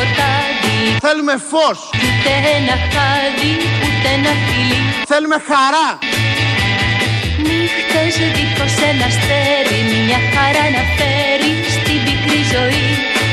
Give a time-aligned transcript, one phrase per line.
[0.00, 1.78] σκοτάδι Θέλουμε φως.
[2.04, 3.52] Ούτε ένα χάδι,
[3.84, 4.80] ούτε ένα φιλί
[5.10, 5.88] Θέλουμε χαρά.
[7.48, 12.88] Νύχτες δίχως ένα αστέρι Μια χαρά να φέρει στην πικρή ζωή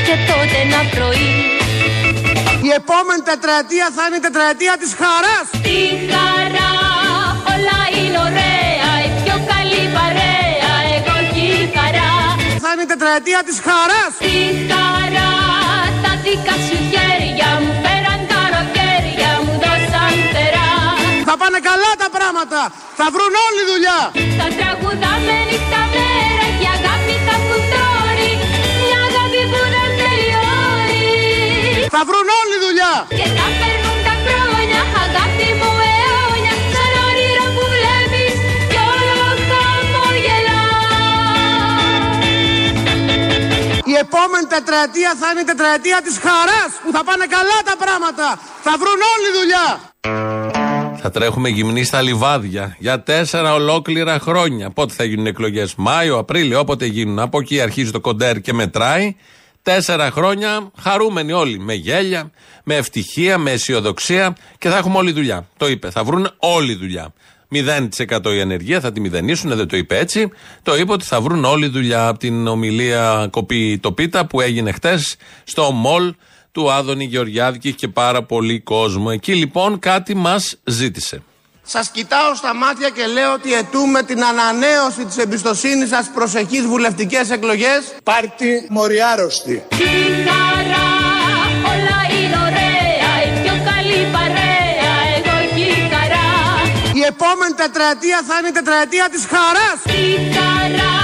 [0.06, 1.34] Και τότε ένα πρωί
[2.68, 5.46] Η επόμενη τετραετία θα είναι η τετραετία της χαράς.
[5.66, 5.80] Τη
[6.12, 6.72] χαρά
[7.52, 12.10] όλα είναι ωραία Η πιο καλή παρέα Εγώ και η χαρά
[12.62, 14.12] Θα είναι η τετραετία της χαράς.
[14.26, 14.36] Τη
[14.70, 15.37] χαρά
[16.28, 20.70] τα δικά σου χέρια μου Πέραν τα ροκέρια μου δώσαν φτερά
[21.28, 22.60] Θα πάνε καλά τα πράγματα.
[22.98, 24.00] Θα βρουν όλη δουλειά.
[24.38, 28.32] Θα τραγουδάμε νύχτα μέρα και η αγάπη θα φουντώνει
[28.84, 31.06] Μια αγάπη που δεν τελειώνει
[31.94, 32.94] Θα βρουν όλη δουλειά.
[33.18, 33.77] Και θα περνούν τα
[44.06, 48.26] επόμενη τετραετία θα είναι η τετραετία της χαράς που θα πάνε καλά τα πράγματα.
[48.66, 49.66] Θα βρουν όλη δουλειά.
[51.02, 54.70] Θα τρέχουμε γυμνοί στα λιβάδια για τέσσερα ολόκληρα χρόνια.
[54.70, 57.18] Πότε θα γίνουν εκλογές, Μάιο, Απρίλιο, όποτε γίνουν.
[57.18, 59.16] Από εκεί αρχίζει το κοντέρ και μετράει.
[59.62, 61.58] Τέσσερα χρόνια χαρούμενοι όλοι.
[61.58, 62.30] Με γέλια,
[62.64, 65.48] με ευτυχία, με αισιοδοξία και θα έχουμε όλη δουλειά.
[65.56, 65.90] Το είπε.
[65.90, 67.12] Θα βρουν όλη δουλειά.
[67.52, 70.30] 0% η ανεργία, θα τη μηδενίσουν, δεν το είπε έτσι.
[70.62, 74.72] Το είπε ότι θα βρουν όλη δουλειά από την ομιλία κοπή το πίτα που έγινε
[74.72, 76.14] χτες στο μολ
[76.52, 79.08] του Άδωνη Γεωργιάδη και είχε και πάρα πολύ κόσμο.
[79.12, 81.22] Εκεί λοιπόν κάτι μας ζήτησε.
[81.62, 87.30] Σας κοιτάω στα μάτια και λέω ότι αιτούμε την ανανέωση της εμπιστοσύνης σας προσεχείς βουλευτικές
[87.30, 87.94] εκλογές.
[88.04, 89.62] Πάρτι μοριάρωστη.
[97.72, 99.78] Τετραετία θα είναι η τετραετία της χαράς.
[99.92, 100.04] Τη
[100.36, 100.96] χαρά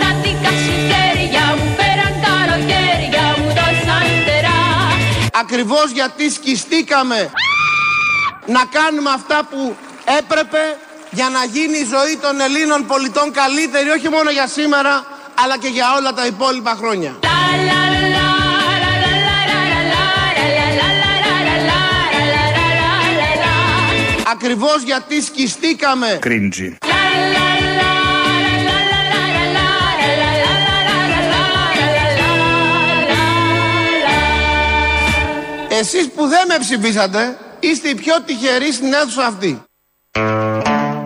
[0.00, 4.62] τα δικά σου χέρια μου Πέραν τα ροκέρια μου δώσαν φτερά
[5.42, 7.30] Ακριβώς γιατί σκιστήκαμε
[8.46, 9.76] να κάνουμε αυτά που
[10.18, 10.62] έπρεπε
[11.10, 15.06] για να γίνει η ζωή των Ελλήνων πολιτών καλύτερη όχι μόνο για σήμερα
[15.42, 17.12] αλλά και για όλα τα υπόλοιπα χρόνια.
[24.44, 26.76] Ακριβώς γιατί σκιστήκαμε Κρίντζι.
[35.68, 39.62] εσείς που δεν με ψηφίσατε είστε οι πιο τυχεροί στην αίθουσα αυτή.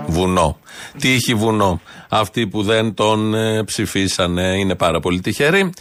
[0.07, 0.59] Βουνό.
[0.99, 5.73] Τύχη βουνό; Αυτοί που δεν τον ε, ψηφίσανε είναι πάρα πολύ τυχεροί.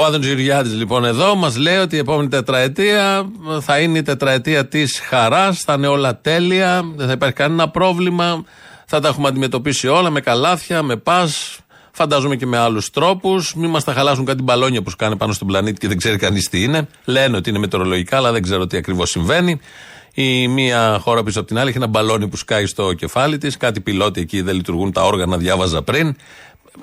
[0.00, 3.28] Ο Άδων Γεωργιάδης λοιπόν εδώ μας λέει ότι η επόμενη τετραετία
[3.60, 8.44] θα είναι η τετραετία της χαράς, θα είναι όλα τέλεια, δεν θα υπάρχει κανένα πρόβλημα,
[8.86, 11.58] θα τα έχουμε αντιμετωπίσει όλα με καλάθια, με πας,
[11.92, 15.46] φαντάζομαι και με άλλους τρόπους, μην μας τα χαλάσουν κάτι μπαλόνια που σκάνε πάνω στον
[15.46, 16.88] πλανήτη και δεν ξέρει κανείς τι είναι.
[17.04, 19.60] Λένε ότι είναι μετεωρολογικά, αλλά δεν ξέρω τι ακριβώς συμβαίνει.
[20.14, 23.56] Η μία χώρα πίσω από την άλλη έχει ένα μπαλόνι που σκάει στο κεφάλι της.
[23.56, 26.16] Κάτι πιλότη εκεί δεν λειτουργούν τα όργανα, διάβαζα πριν.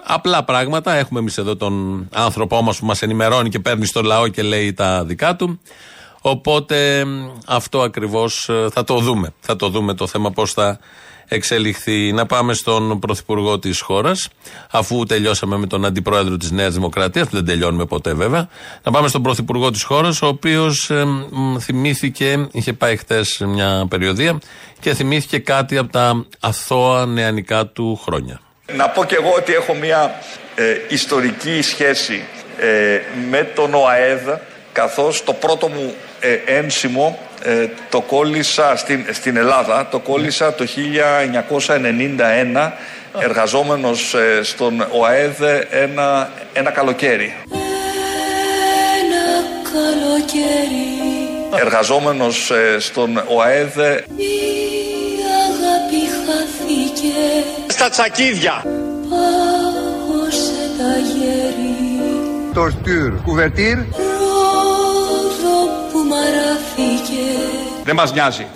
[0.04, 0.94] Απλά πράγματα.
[0.94, 4.74] Έχουμε εμείς εδώ τον άνθρωπό μας που μας ενημερώνει και παίρνει στο λαό και λέει
[4.74, 5.60] τα δικά του.
[6.22, 9.34] Οπότε μ, αυτό ακριβώς θα το δούμε.
[9.40, 10.80] Θα το δούμε το θέμα πώς θα
[11.28, 12.12] εξελιχθεί.
[12.12, 14.28] Να πάμε στον πρωθυπουργό της χώρας,
[14.72, 18.50] αφού τελειώσαμε με τον αντιπρόεδρο της Νέας Δημοκρατίας, που δεν τελειώνουμε ποτέ βέβαια.
[18.84, 20.92] Να πάμε στον πρωθυπουργό της χώρας, ο οποίος
[21.60, 24.40] θυμήθηκε, είχε πάει χτες μια περιοδία
[24.80, 28.40] και θυμήθηκε κάτι από τα αθώα νεανικά του χρόνια.
[28.74, 30.22] Να πω και εγώ ότι έχω μια
[30.56, 32.24] ε, ιστορική σχέση
[32.60, 33.00] ε,
[33.30, 34.30] με τον ΟΑΕΔ
[34.72, 40.66] καθώς το πρώτο μου ε, ένσημο ε, το κόλλησα στην, στην Ελλάδα, το κόλλησα το
[42.56, 42.72] 1991
[43.20, 47.36] εργαζόμενος ε, στον ΟΑΕΔ ένα, ένα καλοκαίρι.
[49.02, 50.86] Ένα καλοκαίρι
[51.60, 54.85] Εργαζόμενος ε, στον ΟΑΕΔ η αγάπη χάθηκε
[57.78, 58.64] Στα τσακίδια.
[59.10, 61.76] Πάγωσε τα γέρι
[62.54, 63.12] Το στυρ.
[63.24, 63.78] Κουβερτήρ.
[63.78, 65.58] Ρόδο
[65.92, 67.26] που μαράφηκε
[67.84, 68.48] Δεν μας νοιάζει.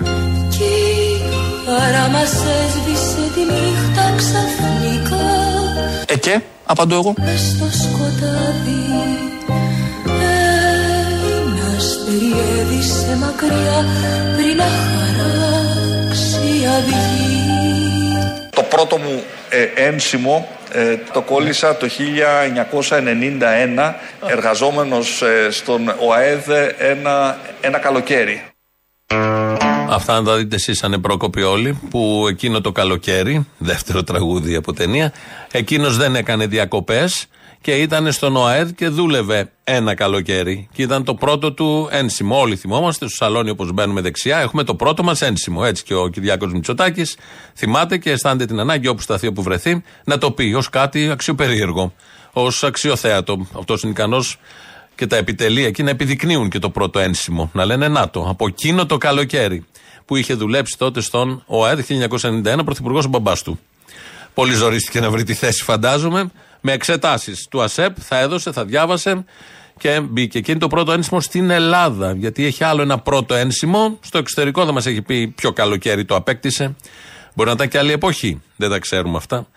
[0.50, 1.21] Κι η
[1.66, 5.30] χαρά μας έσβησε τη νύχτα ξαφνικά
[6.06, 7.13] Ε και, απαντώ εγώ.
[7.18, 8.83] Μες στο σκοτάδι
[11.45, 13.86] Ένας περιέδισε μακριά
[14.36, 17.19] πριν να χαράξει η αυγή Το
[18.79, 21.87] πρώτο μου ε, ένσημο ε, το κόλλησα το
[22.89, 23.93] 1991
[24.27, 28.43] εργαζόμενος ε, στον ΟΑΕΔ ένα, ένα καλοκαίρι.
[29.89, 35.13] Αυτά να τα δείτε εσείς ανεπρόκοποι όλοι, που εκείνο το καλοκαίρι, δεύτερο τραγούδι από ταινία,
[35.51, 37.27] εκείνος δεν έκανε διακοπές
[37.61, 40.69] και ήταν στον ΟΑΕΔ και δούλευε ένα καλοκαίρι.
[40.73, 42.39] Και ήταν το πρώτο του ένσημο.
[42.39, 45.61] Όλοι θυμόμαστε, στο σαλόνι όπως μπαίνουμε δεξιά, έχουμε το πρώτο μας ένσημο.
[45.65, 47.17] Έτσι και ο Κυριάκος Μητσοτάκης
[47.56, 51.94] θυμάται και αισθάνεται την ανάγκη όπου σταθεί, όπου βρεθεί, να το πει ως κάτι αξιοπερίεργο,
[52.33, 53.47] ως αξιοθέατο.
[53.57, 54.39] Αυτός είναι ικανός
[54.95, 57.50] και τα επιτελεία εκεί να επιδεικνύουν και το πρώτο ένσημο.
[57.53, 59.65] Να λένε να το, από εκείνο το καλοκαίρι
[60.05, 61.79] που είχε δουλέψει τότε στον ΟΑΕΔ
[62.21, 63.59] 1991, πρωθυπουργός ο μπαμπάς του.
[64.33, 66.31] Πολύ ζορίστηκε να βρει τη θέση, φαντάζομαι.
[66.61, 69.25] Με εξετάσεις του ΑΣΕΠ θα έδωσε, θα διάβασε
[69.77, 70.39] και μπήκε.
[70.39, 72.13] Και είναι το πρώτο ένσημο στην Ελλάδα.
[72.13, 73.97] Γιατί έχει άλλο ένα πρώτο ένσημο.
[74.01, 76.75] Στο εξωτερικό δεν μας έχει πει ποιο καλοκαίρι το απέκτησε.
[77.33, 78.41] Μπορεί να ήταν και άλλη εποχή.
[78.56, 79.47] Δεν τα ξέρουμε αυτά.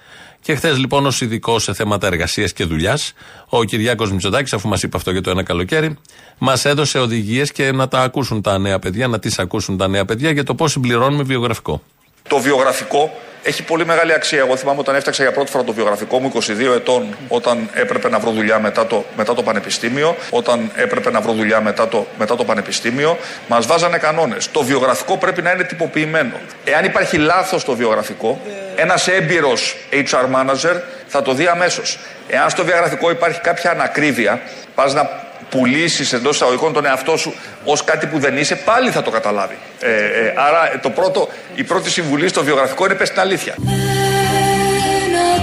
[0.40, 3.12] Και χθες λοιπόν, ως ειδικό σε θέματα εργασίας και δουλειάς,
[3.48, 5.98] ο Κυριάκος Μητσοτάκης, αφού μας είπε αυτό για το ένα καλοκαίρι,
[6.38, 10.04] μας έδωσε οδηγίες και να τα ακούσουν τα νέα παιδιά, να τις ακούσουν τα νέα
[10.04, 11.82] παιδιά για το πώς συμπληρώνουμε βιογραφικό.
[12.28, 14.38] Το βιογραφικό έχει πολύ μεγάλη αξία.
[14.38, 18.18] Εγώ θυμάμαι όταν έφτιαξα για πρώτη φορά το βιογραφικό μου 22 ετών, όταν έπρεπε να
[18.18, 20.16] βρω δουλειά μετά το, μετά το πανεπιστήμιο.
[20.30, 24.50] Όταν έπρεπε να βρω δουλειά μετά το, μετά το πανεπιστήμιο, μας βάζανε κανόνες.
[24.50, 26.34] Το βιογραφικό πρέπει να είναι τυποποιημένο.
[26.64, 28.40] Εάν υπάρχει λάθος στο βιογραφικό,
[28.76, 31.98] ένας έμπειρος HR manager θα το δει αμέσως.
[32.28, 34.40] Εάν στο βιογραφικό υπάρχει κάποια ανακρίβεια,
[34.74, 37.34] πας να πουλήσεις εντός εισαγωγικών τον εαυτό σου
[37.64, 39.58] ως κάτι που δεν είσαι, πάλι θα το καταλάβει.
[39.80, 43.54] Ε, ε, άρα το πρώτο, η πρώτη συμβουλή στο βιογραφικό είναι πες την αλήθεια.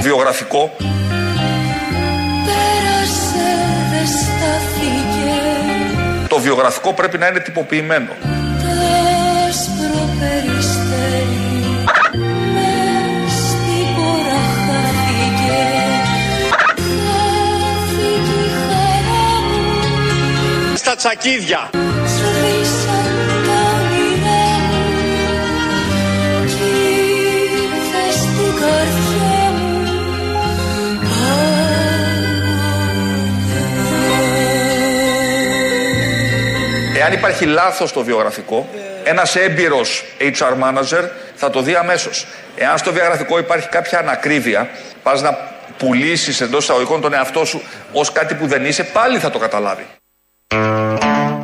[0.01, 0.75] Βιογραφικό
[2.46, 3.50] Πέρασε,
[3.92, 5.38] δεν στάθηκε
[6.28, 8.38] Το βιογραφικό πρέπει να είναι τυποποιημένο.
[21.04, 21.69] Παγωδιά
[36.98, 38.69] Εάν υπάρχει λάθος στο βιογραφικό,
[39.04, 42.25] ένας έμπειρος HR manager θα το δει αμέσως.
[42.56, 44.69] Εάν στο βιογραφικό υπάρχει κάποια ανακρίβεια,
[45.04, 45.38] πας να
[45.78, 47.62] πουλήσεις εντός εισαγωγικών τον εαυτό σου
[47.94, 49.86] ως κάτι που δεν είσαι, πάλι θα το καταλάβει.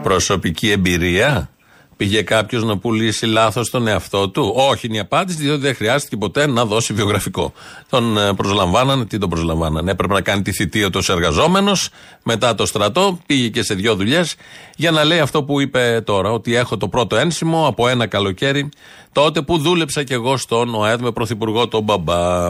[0.03, 1.49] Προσωπική εμπειρία.
[1.97, 4.53] Πήγε κάποιος να πουλήσει λάθος τον εαυτό του.
[4.55, 7.53] Όχι, είναι η απάντηση, διότι δεν χρειάστηκε ποτέ να δώσει βιογραφικό.
[7.89, 11.89] Τον ε, προσλαμβάνανε, τι τον προσλαμβάνανε; Έπρεπε να κάνει τη θητεία του εργαζόμενος,
[12.23, 14.35] μετά το στρατό, πήγε και σε δύο δουλειές
[14.75, 18.69] για να λέει αυτό που είπε τώρα, ότι έχω το πρώτο ένσημο από ένα καλοκαίρι,
[19.11, 22.47] τότε που δούλεψα κι εγώ στον ΟΑΕΔ με πρωθυπουργό τον Μπαμπά.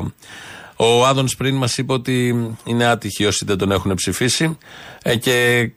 [0.75, 4.57] Ο Άδωνς πριν μας είπε ότι είναι άτυχοι όσοι δεν τον έχουν ψηφίσει
[5.03, 5.69] ε, και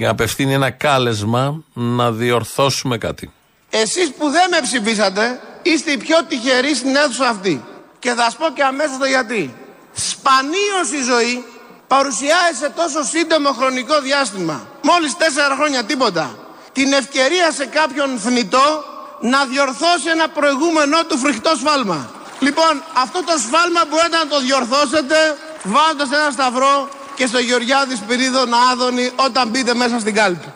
[0.00, 3.32] απευθύνει ένα κάλεσμα να διορθώσουμε κάτι.
[3.70, 7.64] Εσείς που δεν με ψηφίσατε, είστε οι πιο τυχεροί στην αίθουσα αυτή.
[7.98, 9.54] Και θα σας πω και αμέσως το γιατί.
[9.92, 11.44] Σπανίως η ζωή
[11.86, 16.26] παρουσιάζει σε τόσο σύντομο χρονικό διάστημα, μόλις τέσσερα χρόνια τίποτα,
[16.72, 18.84] την ευκαιρία σε κάποιον θνητό
[19.20, 22.10] να διορθώσει ένα προηγούμενό του φρικτό σφάλμα.
[22.40, 26.88] Λοιπόν, αυτό το σφάλμα μπορείτε να το διορθώσετε βάζοντας ένα σταυρό
[27.18, 30.46] και στο Γεωργιάδης Σπυρίδο να άδωνει όταν μπείτε μέσα στην κάλπη.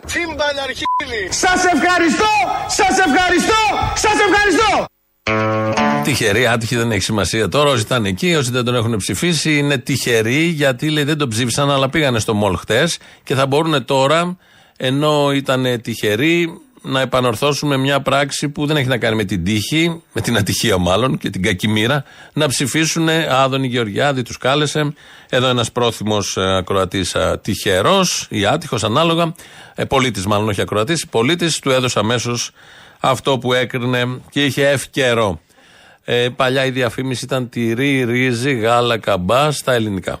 [1.29, 2.33] Σας ευχαριστώ!
[2.67, 3.61] Σας ευχαριστώ!
[3.95, 4.85] Σας ευχαριστώ!
[6.03, 7.69] Τυχεροί, άτυχοι δεν έχει σημασία τώρα.
[7.69, 11.71] Όσοι ήταν εκεί, όσοι δεν τον έχουν ψηφίσει, είναι τυχεροί γιατί λέει δεν τον ψήφισαν,
[11.71, 14.37] αλλά πήγανε στο μολ χτες και θα μπορούν τώρα,
[14.77, 19.43] ενώ ήταν τυχεροί, να επανορθώσουν με μια πράξη που δεν έχει να κάνει με την
[19.43, 24.93] τύχη, με την ατυχία μάλλον και την κακή μοίρα, να ψηφίσουν Άδωνη Γεωργιάδη, τους κάλεσε.
[25.29, 29.33] Εδώ ένας πρόθυμος ακροατής τυχερός ή άτυχος, ανάλογα,
[29.75, 32.51] ε, πολίτης μάλλον, όχι ακροατής, πολίτης, του έδωσε αμέσως
[32.99, 35.39] αυτό που έκρινε και είχε ευκαιρό.
[36.03, 40.19] Ε, παλιά η διαφήμιση ήταν τυρί, ρύζι, γάλα, καμπά στα ελληνικά.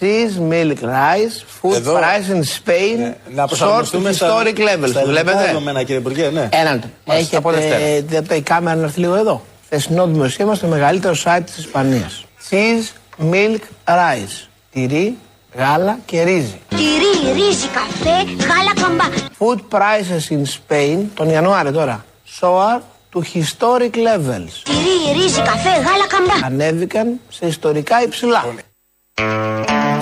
[0.00, 1.94] Cheese, milk, rice, food Εδώ.
[1.98, 4.88] price in Spain, Ναι, να short προσαρμοστούμε στα- historic levels.
[4.88, 5.44] στα ελληνικά Βλέπετε.
[5.46, 6.48] δεδομένα, κύριε Υπουργέ, ναι.
[6.52, 6.82] Έναν.
[7.04, 7.74] Μάλιστα, από Δευτέρα.
[7.76, 9.42] Έχετε δεν η κάμερα να έρθει λίγο εδώ.
[9.68, 12.24] Θεσινό δημοσίευμα στο μεγαλύτερο site της Ισπανίας.
[12.50, 12.92] Cheese,
[13.32, 14.48] milk, rice.
[14.72, 15.16] Τυρί,
[15.56, 16.60] γάλα και ρύζι.
[16.68, 19.08] Τυρί, ρύζι, καφέ, γάλα καμπά.
[19.38, 22.04] Food prices in Spain, τον Ιανουάριο τώρα,
[22.40, 22.80] soar
[23.14, 24.52] to historic levels.
[24.64, 26.46] Τυρί, ρύζι, καφέ, γάλα καμπά.
[26.46, 28.44] Ανέβηκαν σε ιστορικά υψηλά.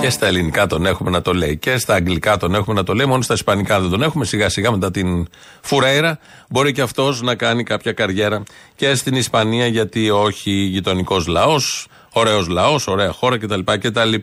[0.03, 1.57] Και στα ελληνικά τον έχουμε να το λέει.
[1.57, 3.05] Και στα αγγλικά τον έχουμε να το λέει.
[3.05, 4.25] Μόνο στα ισπανικά δεν τον έχουμε.
[4.25, 5.27] Σιγά σιγά μετά την
[5.61, 6.19] Φουρέιρα
[6.49, 8.43] μπορεί και αυτός να κάνει κάποια καριέρα
[8.75, 9.67] και στην Ισπανία.
[9.67, 13.59] Γιατί όχι γειτονικός λαός, ωραίος λαός, ωραία χώρα κτλ.
[13.63, 14.13] κτλ.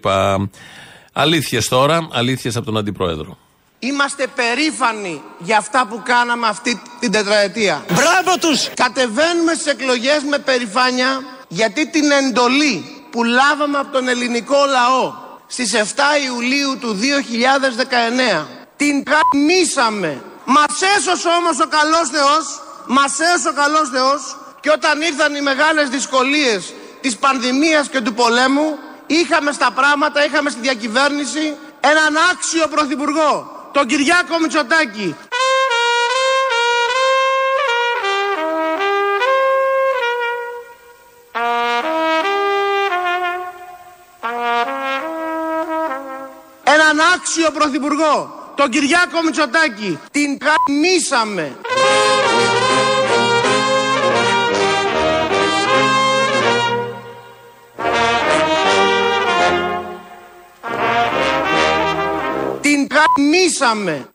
[1.13, 3.39] Αλήθειες τώρα, αλήθειες από τον Αντιπρόεδρο.
[3.79, 7.85] Είμαστε περήφανοι για αυτά που κάναμε αυτή την τετραετία.
[7.89, 8.69] Μπράβο τους!
[8.75, 15.75] Κατεβαίνουμε στις εκλογές με περηφάνεια γιατί την εντολή που λάβαμε από τον ελληνικό λαό στις
[15.75, 16.99] 7 Ιουλίου του
[18.43, 20.23] 2019 την καμίσαμε.
[20.45, 22.45] Μας έσωσε όμως ο καλός Θεός,
[22.87, 28.15] μας έσωσε ο καλός Θεός και όταν ήρθαν οι μεγάλες δυσκολίες της πανδημίας και του
[28.15, 33.33] πολέμου είχαμε στα πράγματα, είχαμε στη διακυβέρνηση έναν άξιο πρωθυπουργό,
[33.73, 35.17] τον Κυριάκο Μητσοτάκη.
[46.93, 49.99] Έναν άξιο πρωθυπουργό, τον Κυριάκο Μητσοτάκη.
[50.11, 51.57] Την καμίσαμε.
[62.61, 64.09] Την καμίσαμε.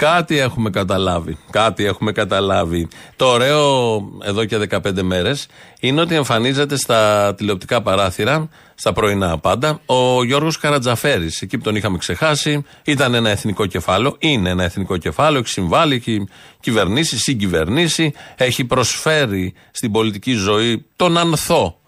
[0.00, 1.36] Κάτι έχουμε καταλάβει.
[1.50, 2.88] Κάτι έχουμε καταλάβει.
[3.16, 5.46] Το ωραίο εδώ και 15 μέρες
[5.80, 11.42] είναι ότι εμφανίζεται στα τηλεοπτικά παράθυρα, στα πρωινά πάντα, ο Γιώργος Καρατζαφέρης.
[11.42, 14.16] Εκεί που τον είχαμε ξεχάσει, ήταν ένα εθνικό κεφάλαιο.
[14.18, 16.28] Είναι ένα εθνικό κεφάλαιο, έχει συμβάλει, έχει
[16.60, 21.80] κυβερνήσει, συγκυβερνήσει, έχει προσφέρει στην πολιτική ζωή τον ανθό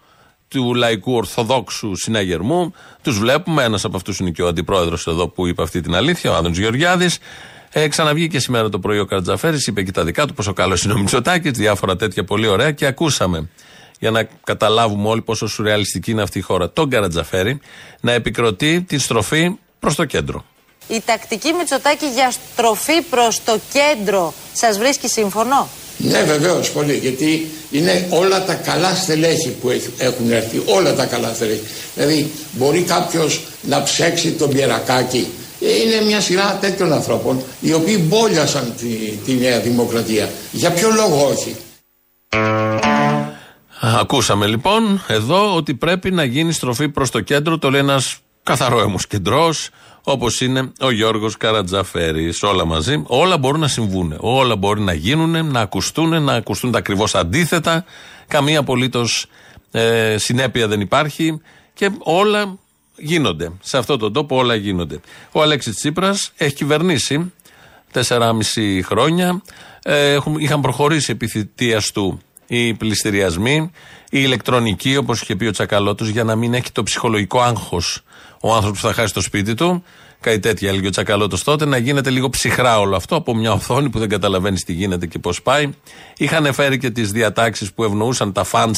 [0.47, 2.73] του λαϊκού ορθοδόξου συναγερμού.
[3.01, 3.63] Τους βλέπουμε.
[3.63, 6.55] Ένας από αυτούς είναι και ο αντιπρόεδρος εδώ που είπε αυτή την αλήθεια, ο Άδωνο
[6.57, 7.19] Γεωργιάδης.
[7.73, 10.93] Ε, ξαναβγήκε σήμερα το πρωί ο Καρτζαφέρης, είπε και τα δικά του, πόσο καλό είναι
[10.93, 13.49] ο Μητσοτάκης, διάφορα τέτοια πολύ ωραία και ακούσαμε.
[13.99, 16.69] Για να καταλάβουμε όλοι πόσο σουρεαλιστική είναι αυτή η χώρα.
[16.71, 17.59] Τον Καρατζαφέρη
[18.01, 20.45] να επικροτεί τη στροφή προς το κέντρο.
[20.87, 26.93] Η τακτική Μητσοτάκη για στροφή προς το κέντρο σας βρίσκει σύμφωνο; Ναι, βεβαίως, πολύ.
[26.97, 30.61] Γιατί είναι όλα τα καλά στελέχη που έχ- έχουν έρθει.
[30.65, 31.61] Όλα τα καλά στελέχη.
[31.95, 35.27] Δηλαδή, μπορεί κάποιος να ψέξει τον Πιερακάκη.
[35.63, 38.87] Ε, Είναι μια σειρά τέτοιων ανθρώπων οι οποίοι μπόλιασαν τη,
[39.25, 40.29] τη Νέα Δημοκρατία.
[40.51, 41.55] Για ποιο λόγο όχι;
[43.81, 47.57] Ακούσαμε λοιπόν εδώ ότι πρέπει να γίνει στροφή προς το κέντρο.
[47.57, 49.69] Το λέει ένας καθαρό κεντρός,
[50.03, 52.43] όπως είναι ο Γιώργος Καρατζαφέρης.
[52.43, 53.03] Όλα μαζί.
[53.07, 54.15] Όλα μπορούν να συμβούν.
[54.19, 57.85] Όλα μπορεί να γίνουν, να ακουστούν, να ακουστούν τα ακριβώς αντίθετα.
[58.27, 59.25] Καμία απολύτως
[59.71, 61.41] ε, συνέπεια δεν υπάρχει
[61.73, 62.57] και όλα
[62.97, 63.51] γίνονται.
[63.61, 64.99] Σε αυτόν τον τόπο όλα γίνονται.
[65.31, 67.33] Ο Αλέξης Τσίπρας έχει κυβερνήσει
[67.93, 69.41] 4,5 χρόνια.
[69.83, 73.71] Ε, έχουν, είχαν προχωρήσει επί θητείας του οι πληστηριασμοί,
[74.09, 78.01] η ηλεκτρονική, όπως είχε πει ο Τσακαλώτος, για να μην έχει το ψυχολογικό άγχος
[78.41, 79.83] ο άνθρωπος που θα χάσει το σπίτι του.
[80.19, 83.89] Κάτι τέτοια έλεγε ο Τσακαλώτος τότε, να γίνεται λίγο ψυχρά όλο αυτό από μια οθόνη
[83.89, 85.69] που δεν καταλαβαίνεις τι γίνεται και πώς πάει.
[86.17, 88.75] Είχαν φέρει και τις διατάξεις που ευνοούσαν τα φαντ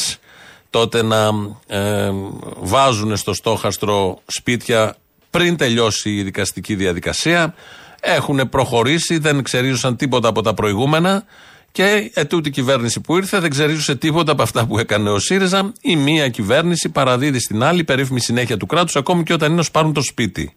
[0.75, 1.29] τότε να
[1.67, 2.11] ε,
[2.59, 4.95] βάζουν στο στόχαστρο σπίτια
[5.29, 7.53] πριν τελειώσει η δικαστική διαδικασία.
[7.99, 11.23] Έχουν προχωρήσει, δεν ξερίζωσαν τίποτα από τα προηγούμενα
[11.71, 15.71] και ετούτη κυβέρνηση που ήρθε δεν ξερίζωσε τίποτα από αυτά που έκανε ο ΣΥΡΙΖΑ.
[15.81, 19.63] Η μία κυβέρνηση παραδίδει στην άλλη περίφημη συνέχεια του κράτους, ακόμη και όταν είναι να
[19.63, 20.53] σου πάρουν το σπίτι.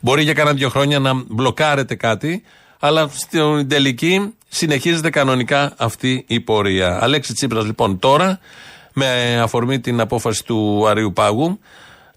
[0.00, 2.42] Μπορεί για κανένα δύο χρόνια να μπλοκάρετε κάτι,
[2.78, 6.98] αλλά στην τελική συνεχίζεται κανονικά αυτή η πορεία.
[7.02, 8.40] Αλέξη Τσίπρας λοιπόν τώρα,
[8.92, 11.58] με αφορμή την απόφαση του Αρίου Πάγου,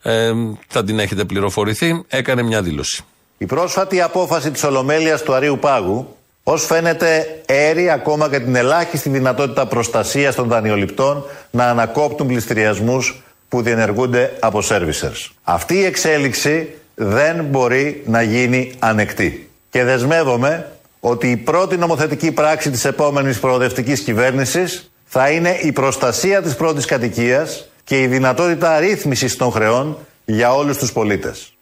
[0.01, 0.31] ε,
[0.67, 3.03] θα την έχετε πληροφορηθεί, έκανε μια δήλωση.
[3.37, 9.09] Η πρόσφατη απόφαση της Ολομέλειας του Αρίου Πάγου, ως φαίνεται έρει ακόμα και την ελάχιστη
[9.09, 15.31] δυνατότητα προστασίας των δανειοληπτών να ανακόπτουν πληστηριασμούς που διενεργούνται από servicers.
[15.43, 19.49] Αυτή η εξέλιξη δεν μπορεί να γίνει ανεκτή.
[19.69, 26.41] Και δεσμεύομαι ότι η πρώτη νομοθετική πράξη της επόμενης προοδευτικής κυβέρνησης θα είναι η προστασία
[26.41, 31.53] της πρώτης κατοικίας και η δυνατότητα ρύθμισης των χρεών για όλους τους πολίτες.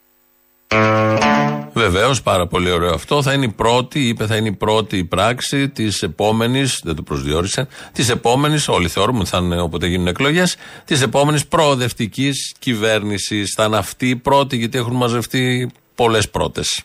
[1.72, 3.22] Βεβαίως, πάρα πολύ ωραίο αυτό.
[3.22, 7.68] Θα είναι η πρώτη, είπε, θα είναι η πρώτη πράξη της επόμενης, δεν το προσδιορίσε,
[7.92, 13.52] της επόμενης, όλοι θεωρούμε ότι θα είναι όποτε γίνουν εκλογές, της επόμενης προοδευτικής κυβέρνησης.
[13.56, 16.82] Θα είναι αυτή η πρώτη, γιατί έχουν μαζευτεί πολλές πρώτες.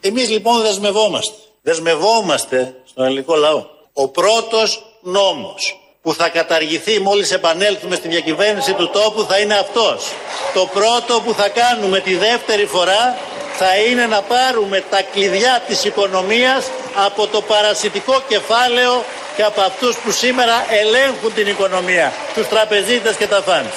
[0.00, 1.32] Εμείς λοιπόν δεσμευόμαστε.
[1.62, 3.66] Δεσμευόμαστε στον ελληνικό λαό.
[3.92, 10.12] Ο πρώτος νόμος που θα καταργηθεί μόλις επανέλθουμε στη διακυβέρνηση του τόπου θα είναι αυτός.
[10.54, 13.16] Το πρώτο που θα κάνουμε τη δεύτερη φορά
[13.56, 16.64] θα είναι να πάρουμε τα κλειδιά της οικονομίας
[17.06, 19.04] από το παρασιτικό κεφάλαιο
[19.36, 23.76] και από αυτούς που σήμερα ελέγχουν την οικονομία, τους τραπεζίτες και τα φαντς.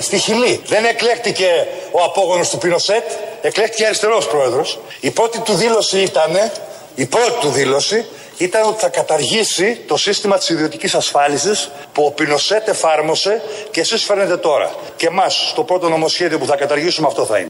[0.00, 3.10] Στη Χιλή δεν εκλέχτηκε ο απόγονος του Πινοσέτ,
[3.42, 4.78] εκλέχτηκε αριστερός πρόεδρος.
[5.00, 6.50] Η πρώτη του δήλωση ήταν,
[6.94, 8.06] η πρώτη του δήλωση
[8.38, 14.04] ήταν ότι θα καταργήσει το σύστημα της ιδιωτικής ασφάλισης που ο Πινοσέτ εφάρμοσε και εσείς
[14.04, 14.74] φέρνετε τώρα.
[14.96, 17.48] Και εμάς στο πρώτο νομοσχέδιο που θα καταργήσουμε αυτό θα είναι.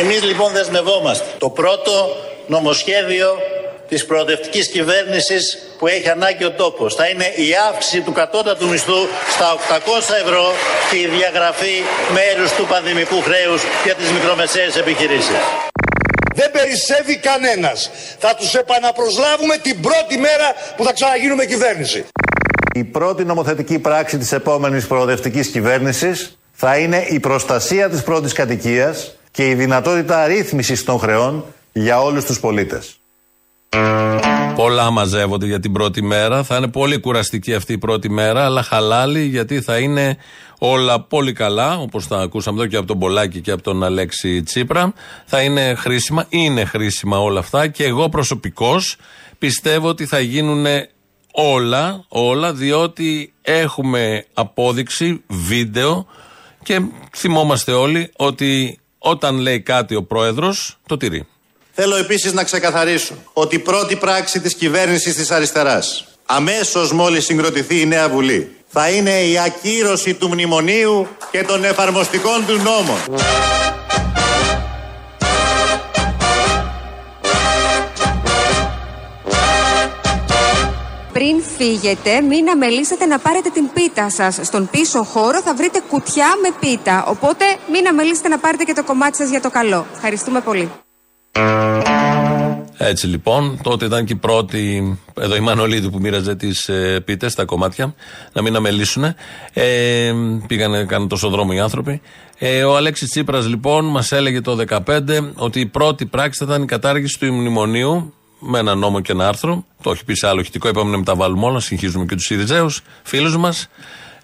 [0.00, 1.24] Εμείς λοιπόν δεσμευόμαστε.
[1.38, 3.38] Το πρώτο νομοσχέδιο
[3.88, 9.06] της προοδευτικής κυβέρνησης που έχει ανάγκη ο τόπος θα είναι η αύξηση του κατώτατου μισθού
[9.30, 9.80] στα 800
[10.24, 10.52] ευρώ
[10.90, 15.67] και η διαγραφή μέρους του πανδημικού χρέους για τις μικρομεσαίες επιχειρήσεις.
[16.38, 17.90] Δεν περισσεύει κανένας.
[18.18, 22.04] Θα τους επαναπροσλάβουμε την πρώτη μέρα που θα ξαναγίνουμε κυβέρνηση.
[22.74, 29.16] Η πρώτη νομοθετική πράξη της επόμενης προοδευτικής κυβέρνησης θα είναι η προστασία της πρώτης κατοικίας
[29.30, 33.00] και η δυνατότητα ρύθμισης των χρεών για όλους τους πολίτες.
[34.54, 36.42] Πολλά μαζεύονται για την πρώτη μέρα.
[36.42, 40.16] Θα είναι πολύ κουραστική αυτή η πρώτη μέρα, αλλά χαλάλη γιατί θα είναι
[40.58, 44.42] όλα πολύ καλά, όπως τα ακούσαμε εδώ και από τον Πολάκη και από τον Αλέξη
[44.42, 44.92] Τσίπρα.
[45.24, 48.96] Θα είναι χρήσιμα, είναι χρήσιμα όλα αυτά και εγώ προσωπικώς
[49.38, 50.66] πιστεύω ότι θα γίνουν
[51.32, 56.06] όλα, όλα, διότι έχουμε απόδειξη, βίντεο
[56.62, 56.80] και
[57.16, 61.26] θυμόμαστε όλοι ότι όταν λέει κάτι ο πρόεδρος, το τηρεί.
[61.80, 67.80] Θέλω επίσης να ξεκαθαρίσω ότι η πρώτη πράξη της κυβέρνησης της αριστεράς, αμέσως μόλις συγκροτηθεί
[67.80, 72.96] η νέα Βουλή, θα είναι η ακύρωση του μνημονίου και των εφαρμοστικών του νόμων.
[81.12, 84.38] Πριν φύγετε, μην αμελήσετε να πάρετε την πίτα σας.
[84.42, 87.04] Στον πίσω χώρο θα βρείτε κουτιά με πίτα.
[87.04, 89.86] Οπότε μην αμελήσετε να πάρετε και το κομμάτι σας για το καλό.
[89.94, 90.70] Ευχαριστούμε πολύ.
[92.80, 97.34] Έτσι λοιπόν, τότε ήταν και η πρώτη, εδώ η Μανολίδου που μοίραζε τις ε, πίτες,
[97.34, 97.94] τα κομμάτια,
[98.32, 99.04] να μην αμελήσουν.
[99.52, 100.12] Ε,
[100.46, 102.00] πήγανε, κάνουν τόσο δρόμο οι άνθρωποι.
[102.38, 104.82] Ε, ο Αλέξης Τσίπρας λοιπόν μας έλεγε το 2015
[105.34, 109.28] ότι η πρώτη πράξη θα ήταν η κατάργηση του μνημονίου με ένα νόμο και ένα
[109.28, 109.64] άρθρο.
[109.82, 113.36] Το έχει πει σε άλλο ηχητικό, είπαμε να μεταβάλουμε όλα, συγχύζουμε και τους Ιριζέους, φίλους
[113.36, 113.68] μας.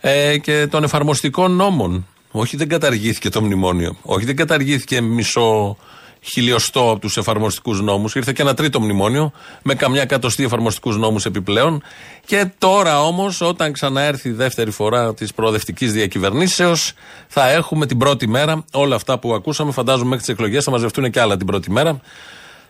[0.00, 2.06] Ε, και των εφαρμοστικών νόμων.
[2.30, 3.96] Όχι, δεν καταργήθηκε το μνημόνιο.
[4.02, 5.76] Όχι, δεν καταργήθηκε μισό
[6.24, 8.14] χιλιοστό από τους εφαρμοστικούς νόμους.
[8.14, 11.82] Ήρθε και ένα τρίτο μνημόνιο με καμιά εκατοστή εφαρμοστικούς νόμους επιπλέον.
[12.26, 16.92] Και τώρα όμως, όταν ξαναέρθει η δεύτερη φορά της προοδευτικής διακυβερνήσεως,
[17.28, 19.72] θα έχουμε την πρώτη μέρα όλα αυτά που ακούσαμε.
[19.72, 22.00] Φαντάζομαι μέχρι τις εκλογές θα μαζευτούν και άλλα την πρώτη μέρα.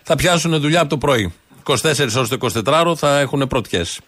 [0.03, 1.33] Θα πιάσουν δουλειά από το πρωί.
[1.63, 4.01] 24 ώρες το 24ωρο θα έχουν πρωτιές.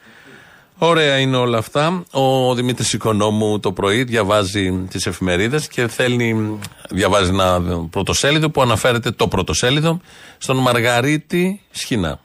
[0.78, 2.02] Ωραία είναι όλα αυτά.
[2.10, 6.58] Ο Δημήτρης Οικονόμου το πρωί διαβάζει τις εφημερίδες και θέλει,
[6.90, 10.00] διαβάζει ένα πρωτοσέλιδο που αναφέρεται το πρωτοσέλιδο
[10.38, 12.20] στον Μαργαρίτη Σχοινά.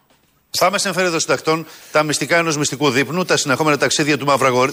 [0.49, 4.71] Στα άμεσα εμφαίνεται συντακτών τα μυστικά ενός μυστικού δείπνου, τα συνεχόμενα ταξίδια του Μαυραγορ...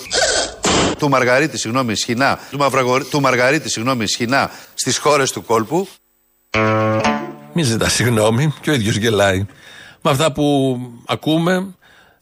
[0.98, 3.04] του Μαργαρίτη, συγγνώμη, Σχοινά, του, Μαυραγορ...
[3.04, 5.88] του Μαργαρίτη, συγγνώμη, Σχοινά στις χώρες του κόλπου.
[7.52, 9.46] Μη ζητάς συγγνώμη και ο ίδιος γελάει.
[10.02, 11.74] Με αυτά που ακούμε,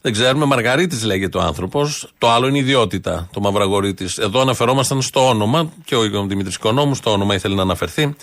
[0.06, 2.08] δεν ξέρουμε, Μαργαρίτης λέγεται ο άνθρωπος.
[2.18, 4.06] Το άλλο είναι ιδιότητα, το Μαυραγωρίτη.
[4.20, 8.14] Εδώ αναφερόμασταν στο όνομα και ο Δημήτρης Οικονόμου στο όνομα ήθελε να αναφερθεί.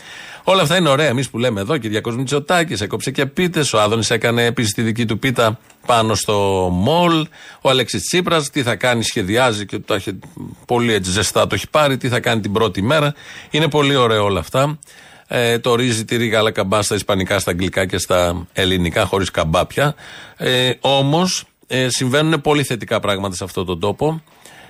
[0.43, 1.07] Όλα αυτά είναι ωραία.
[1.07, 3.73] Εμείς που λέμε εδώ, Κυριακό Μητσοτάκης, έκοψε και πίτες.
[3.73, 7.27] Ο Άδωνης έκανε επίσης τη δική του πίτα πάνω στο μολ.
[7.61, 10.19] Ο Αλέξης Τσίπρας, τι θα κάνει, σχεδιάζει και το έχει
[10.65, 11.97] πολύ έτσι ζεστά το έχει πάρει.
[11.97, 13.13] Τι θα κάνει την πρώτη μέρα.
[13.49, 14.79] Είναι πολύ ωραία όλα αυτά.
[15.27, 19.95] Ε, το ρύζι, τυρί, γάλα, καμπά στα ισπανικά, στα αγγλικά και στα ελληνικά, χωρίς καμπάπια.
[20.37, 21.43] Ε, Όμως
[21.75, 24.23] ε, συμβαίνουν πολύ θετικά πράγματα σε αυτόν τον τόπο.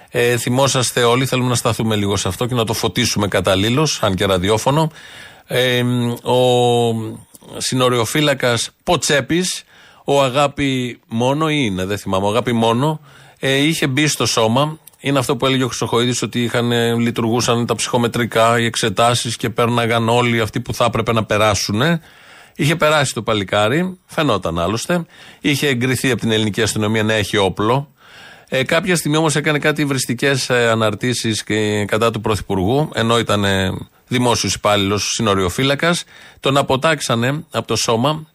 [0.09, 4.15] Ε, θυμόσαστε όλοι, θέλουμε να σταθούμε λίγο σε αυτό και να το φωτίσουμε καταλήλως, αν
[4.15, 4.91] και ραδιόφωνο.
[5.47, 5.83] Ε,
[6.23, 6.39] ο
[7.57, 9.63] συνοριοφύλακας Ποτσέπης,
[10.03, 12.99] ο Αγάπη Μόνο, ή είναι, δεν θυμάμαι, ο Αγάπη Μόνο,
[13.39, 14.77] ε, είχε μπει στο σώμα.
[14.99, 19.49] Είναι αυτό που έλεγε ο Χρυσοχοίδης ότι είχαν, ε, λειτουργούσαν τα ψυχομετρικά, οι εξετάσεις και
[19.49, 21.81] πέρναγαν όλοι αυτοί που θα έπρεπε να περάσουν.
[22.55, 25.05] Είχε περάσει το παλικάρι, φαινόταν άλλωστε.
[25.39, 27.93] Είχε εγκριθεί από την ελληνική αστυνομία να έχει όπλο.
[28.49, 31.43] Ε, κάποια στιγμή όμως έκανε κάτι υβριστικές ε, αναρτήσεις
[31.85, 33.71] κατά του Πρωθυπουργού, ενώ ήταν ε,
[34.07, 36.03] δημόσιος υπάλληλος συνοριοφύλακας.
[36.39, 38.27] Τον αποτάξανε από το σώμα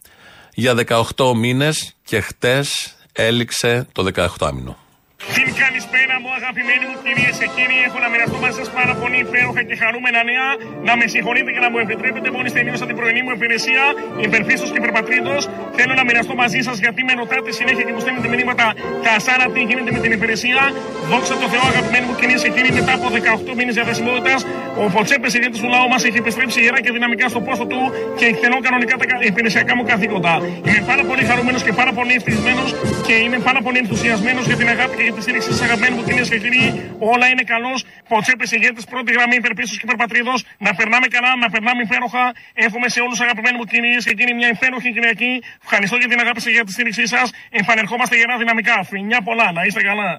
[0.53, 0.75] για
[1.15, 4.05] 18 μήνες και χτες έληξε το
[4.37, 4.77] 18 μήνο.
[5.19, 7.77] Την καλησπέρα μου, αγαπημένοι μου κυρίε και κύριοι.
[7.87, 10.47] Έχω να μοιραστώ μαζί σας πάρα πολύ υπέροχα και χαρούμενα νέα.
[10.87, 13.83] Να με συγχωρείτε και να μου επιτρέπετε μόλις τελείωσα την πρωινή μου υπηρεσία.
[14.27, 15.35] Υπερπίστο και υπερπατρίδο.
[15.77, 18.65] Θέλω να μοιραστώ μαζί σας γιατί με ρωτάτε συνέχεια και μου στέλνετε μηνύματα.
[19.05, 20.61] Κασάρα, τι γίνεται με την υπηρεσία.
[21.11, 24.39] Δόξα τω Θεώ, αγαπημένοι μου κυρίε και κύριοι, μετά από 18 μήνες διαθεσιμότητας,
[24.81, 27.81] ο Ποτσέπε ηγέτης του λαού μας έχει επιστρέψει γερά και δυναμικά στο πόστο του
[28.19, 30.33] και εκτελώ κανονικά τα υπηρεσιακά μου καθήκοντα.
[30.67, 32.69] Είμαι πάρα πολύ χαρούμενος και πάρα πολύ ευτυχισμένος
[33.05, 36.03] και είμαι πάρα πολύ ενθουσιασμένος για την αγάπη και για τη στήριξη σα, αγαπημένοι μου
[36.07, 36.65] κυρίες και κύριοι.
[37.13, 37.77] Όλα είναι καλώς.
[38.11, 40.33] Ποτσέπε ηγέτη, πρώτη γραμμή υπερπίστο και υπερπατρίδο.
[40.65, 42.23] Να περνάμε καλά, να περνάμε υπέροχα.
[42.65, 45.31] Εύχομαι σε όλους αγαπημένοι μου κυρίες και κύριοι μια υπέροχη Κυριακή.
[45.65, 47.27] Ευχαριστώ για την αγάπη σα για τη στήριξή σας.
[47.61, 48.75] Επανερχόμαστε γερά δυναμικά.
[48.91, 50.11] Φινιά πολλά, να είστε καλά.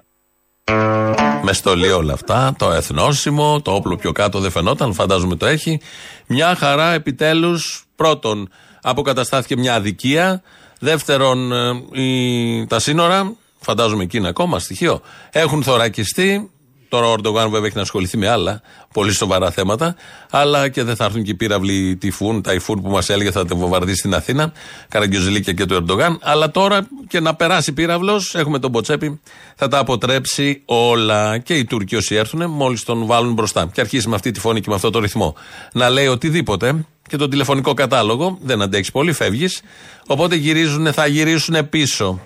[1.43, 5.81] Μες στολή όλα αυτά, το εθνόσημο, το όπλο πιο κάτω δεν φαινόταν, φαντάζομαι το έχει.
[6.27, 7.85] Μια χαρά επιτέλους.
[7.95, 8.49] Πρώτον,
[8.81, 10.41] αποκαταστάθηκε μια αδικία.
[10.79, 16.49] Δεύτερον, ε, η- τα σύνορα, φαντάζομαι εκεί είναι ακόμα στοιχείο, έχουν θωρακιστεί.
[16.89, 18.61] Τώρα ο Ορντογάν βέβαια έχει να ασχοληθεί με άλλα
[18.93, 19.95] πολύ σοβαρά θέματα.
[20.31, 23.55] Αλλά και δεν θα έρθουν και οι πύραυλοι τυφούν, ταϊφούν που μας έλεγε θα τα
[23.55, 24.51] βομβαρδίσει στην Αθήνα.
[24.89, 26.19] Καραγκιόζηλίκια και του Ερντογάν.
[26.21, 29.21] Αλλά τώρα και να περάσει πύραυλος, έχουμε τον Μποτσέπη,
[29.55, 31.37] θα τα αποτρέψει όλα.
[31.37, 33.69] Και οι Τούρκοι όσοι έρθουν, μόλις τον βάλουν μπροστά.
[33.73, 35.35] Και αρχίσει με αυτή τη φωνή και με αυτό το ρυθμό
[35.73, 36.85] να λέει οτιδήποτε.
[37.07, 39.61] Και τον τηλεφωνικό κατάλογο, δεν αντέχεις πολύ, φεύγεις.
[40.07, 42.19] Οπότε γυρίζουν, θα γυρίσουν πίσω.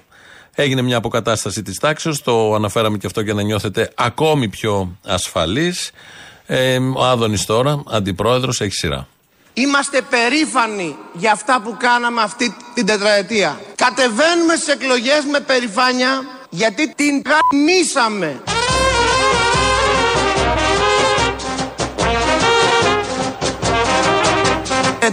[0.56, 5.92] Έγινε μια αποκατάσταση της τάξης, το αναφέραμε και αυτό για να νιώθετε ακόμη πιο ασφαλείς.
[6.46, 9.08] Ε, ο Άδωνης τώρα, αντιπρόεδρος, έχει σειρά.
[9.54, 13.60] Είμαστε περήφανοι για αυτά που κάναμε αυτή την τετραετία.
[13.76, 18.42] Κατεβαίνουμε στις εκλογές με περηφάνεια γιατί την γαμίσαμε.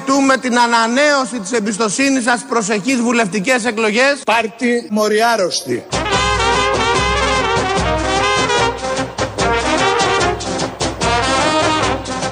[0.04, 4.22] Ετούμε την ανανέωση της εμπιστοσύνης σας προσεχείς βουλευτικές εκλογές.
[4.24, 5.86] Πάρτι μοριάρωστη.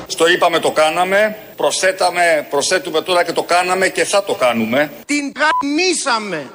[0.07, 4.91] Στο είπαμε το κάναμε, προσθέταμε, προσθέτουμε τώρα και το κάναμε και θα το κάνουμε.
[5.07, 6.51] Την γαμίσαμε.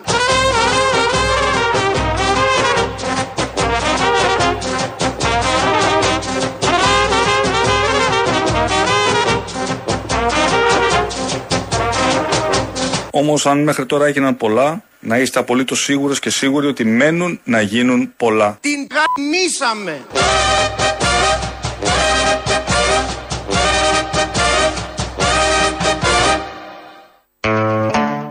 [13.18, 17.62] Όμως αν μέχρι τώρα έγιναν πολλά, να είστε απολύτως σίγουρες και σίγουροι ότι μένουν να
[17.62, 18.58] γίνουν πολλά.
[18.62, 20.06] Την γαμίσαμε.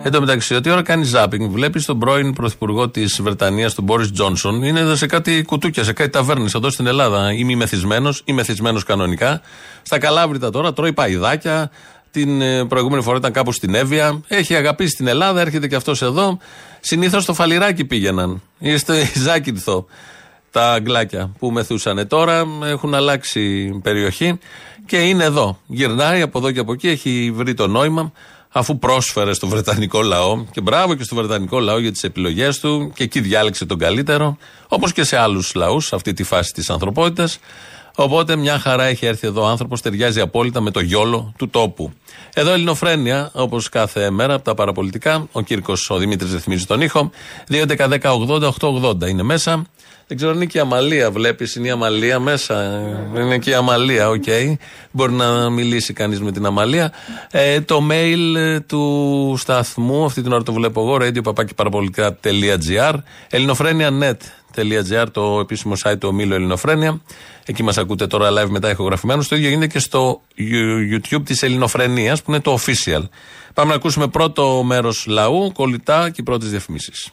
[0.07, 4.11] Εν τω μεταξύ, ότι ώρα κάνει ζάπινγκ, βλέπεις τον πρώην πρωθυπουργό της Βρετανίας, τον Μπόρι
[4.11, 7.33] Τζόνσον, είναι εδώ σε κάτι κουτούκια, σε κάτι ταβέρνες εδώ στην Ελλάδα.
[7.33, 9.41] Είμαι ή μεθυσμένος ή μεθυσμένος κανονικά.
[9.83, 11.71] Στα Καλάβρητα τώρα τρώει παϊδάκια.
[12.15, 14.21] Την ε, προηγούμενη φορά ήταν κάπου στην Εύβοια.
[14.29, 16.39] Έχει αγαπήσει την Ελλάδα, έρχεται και αυτός εδώ.
[16.81, 18.43] Συνήθως στο φαλιράκι πήγαιναν.
[18.59, 19.87] Ή στο Ζάκυνθο
[20.51, 22.09] τα αγγλάκια που μεθούσαν.
[22.09, 24.39] Τώρα έχουν αλλάξει περιοχή
[24.87, 25.59] και είναι εδώ.
[25.67, 28.13] Γυρνάει από εδώ και από εκεί, έχει βρει το νόημα
[28.49, 32.93] αφού πρόσφερε στο Βρετανικό λαό και μπράβο και στο Βρετανικό λαό για τις επιλογές του
[32.95, 34.37] και εκεί διάλεξε τον καλύτερο,
[34.69, 37.39] όπως και σε άλλους λαούς, σε αυτή τη φάση της ανθρωπότητας.
[37.97, 41.93] Οπότε μια χαρά έχει έρθει εδώ ο άνθρωπος, ταιριάζει απόλυτα με το YOLO του τόπου.
[42.35, 45.27] Εδώ Ελληνοφρένια, όπως κάθε μέρα από τα παραπολιτικά.
[45.33, 47.11] Ο Κύρκος, ο Δημήτρης ρυθμίζει τον ήχο.
[47.51, 49.65] 2.11.10.80.880 είναι μέσα.
[50.07, 52.83] Δεν ξέρω αν είναι και η Αμαλία, βλέπεις, είναι η Αμαλία μέσα.
[53.17, 54.25] Είναι και η Αμαλία, οκ.
[54.91, 56.93] Μπορεί να μιλήσει κανείς με την Αμαλία.
[57.31, 62.95] Ε, το mail ε, του σταθμού, αυτή την ώρα το βλέπω εγώ, radio.parapolitica.gr,
[63.31, 67.01] ελληνοφρένια.net.gr, το επίσημο site του ομίλου Ελληνοφρένια.
[67.47, 69.25] Εκεί μας ακούτε τώρα live μετά ηχογραφημένου.
[69.29, 70.21] Το ίδιο γίνεται και στο
[70.93, 73.03] YouTube της Ελληνοφρενία, που είναι το official.
[73.55, 77.11] Πάμε να ακούσουμε πρώτο μέρος λαού, κολλητά και οι πρώτες διαφημίσεις.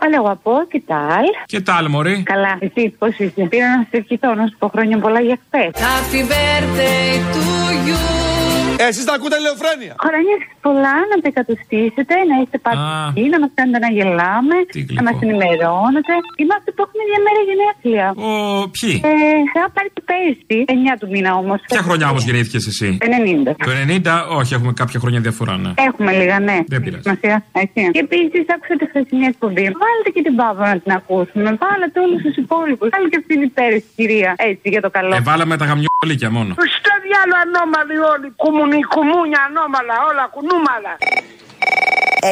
[0.00, 1.24] Αλέ, αγαπώ, τι τάλ.
[1.46, 2.22] Και τα άλλη, Μωρή.
[2.22, 3.46] Καλά, εσύ πώς είσαι.
[3.48, 5.70] Πήρα να σε ευχηθώ, να σου πω χρόνια πολλά για χθες.
[5.74, 7.42] Happy birthday to
[7.88, 8.45] you.
[8.78, 9.94] Εσείς τα ακούτε Ελληνοφρένια.
[10.06, 10.36] Χρόνια
[10.66, 14.56] πολλά να τα εκατοστήσετε, να είστε πάντα εκεί, να μας κάνετε να γελάμε,
[14.98, 16.12] να μας ενημερώνετε.
[16.42, 18.06] Είμαστε που έχουμε μια μέρα γενέθλια.
[18.28, 18.30] Ο,
[18.76, 19.12] ποιοι; Ε,
[19.54, 21.58] θα πάρει το πέρσι, 9 του μήνα όμως.
[21.72, 23.50] Ποια χρονιά όμως γεννήθηκες εσύ; 90.
[23.68, 25.70] Το 90, όχι, έχουμε κάποια χρόνια διαφορά, ναι.
[25.88, 26.56] Έχουμε λίγα, ναι.
[26.72, 27.02] Δεν πειράζει.
[27.06, 27.80] Σημασία, έτσι.
[27.94, 29.64] Και επίσης άκουσα τη χθεσινή εκπομπή.
[29.82, 31.48] Βάλτε και την Παύλα να την ακούσουμε.
[31.64, 32.86] Βάλετε όλους τους υπόλοιπους.
[32.92, 34.30] Βάλτε και αυτήν την υπέρηση, κυρία.
[34.50, 35.14] Έτσι, για το καλό.
[35.18, 36.50] Ε, βάλαμε τα γαμιόλικια μόνο.
[36.78, 38.26] Στο διάλογο ανώμαλοι όλοι.
[38.66, 40.92] Κουμουνι, κουμούνια ανώμαλα, όλα κουνούμαλα.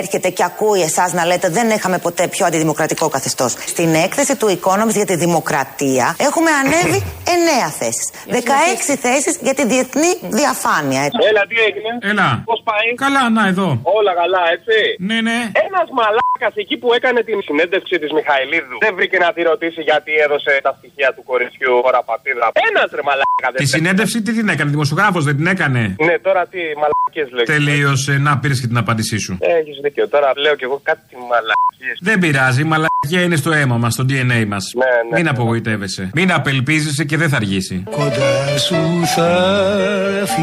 [0.00, 3.52] έρχεται και ακούει εσάς να λέτε δεν είχαμε ποτέ πιο αντιδημοκρατικό καθεστώς.
[3.52, 6.98] Στην έκθεση του Economist για τη δημοκρατία έχουμε ανέβει
[7.66, 8.06] 9 θέσεις.
[8.26, 11.00] 16 θέσεις για τη διεθνή διαφάνεια.
[11.30, 12.42] Έλα, τι έγινε; Έλα.
[12.44, 13.68] Πώς πάει; Καλά, να εδώ.
[13.98, 14.76] Όλα καλά, έτσι;
[15.08, 15.38] Ναι, ναι.
[15.66, 20.12] Ένας μαλάκας εκεί που έκανε την συνέντευξη της Μιχαηλίδου δεν βρήκε να τη ρωτήσει γιατί
[20.24, 22.46] έδωσε τα στοιχεία του κοριτσιού χώρα πατήδα.
[22.70, 26.46] Ένας ρε μαλάκα δεν Τη συνέντευξη τι την έκανε, δημοσιογράφος δεν την έκανε; Ναι, τώρα
[26.46, 27.44] τι μαλακίες λέω.
[27.44, 29.36] Τελείωσε, να πήρες και την απάντησή σου.
[29.40, 30.08] Έχεις δίκιο.
[30.08, 31.96] Τώρα λέω κι εγώ κάτι μαλακίες.
[32.00, 34.72] Δεν πειράζει, η μαλακία είναι στο αίμα μας, στο DNA μας.
[34.76, 36.10] ναι, Μην απογοητεύεσαι.
[36.14, 37.82] Μην απελπίζεσαι και δεν θα αργήσει.
[37.90, 38.76] Κοντά σου
[39.14, 39.28] θα
[40.20, 40.42] έρθει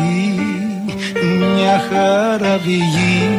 [1.23, 3.29] μια χαραυγή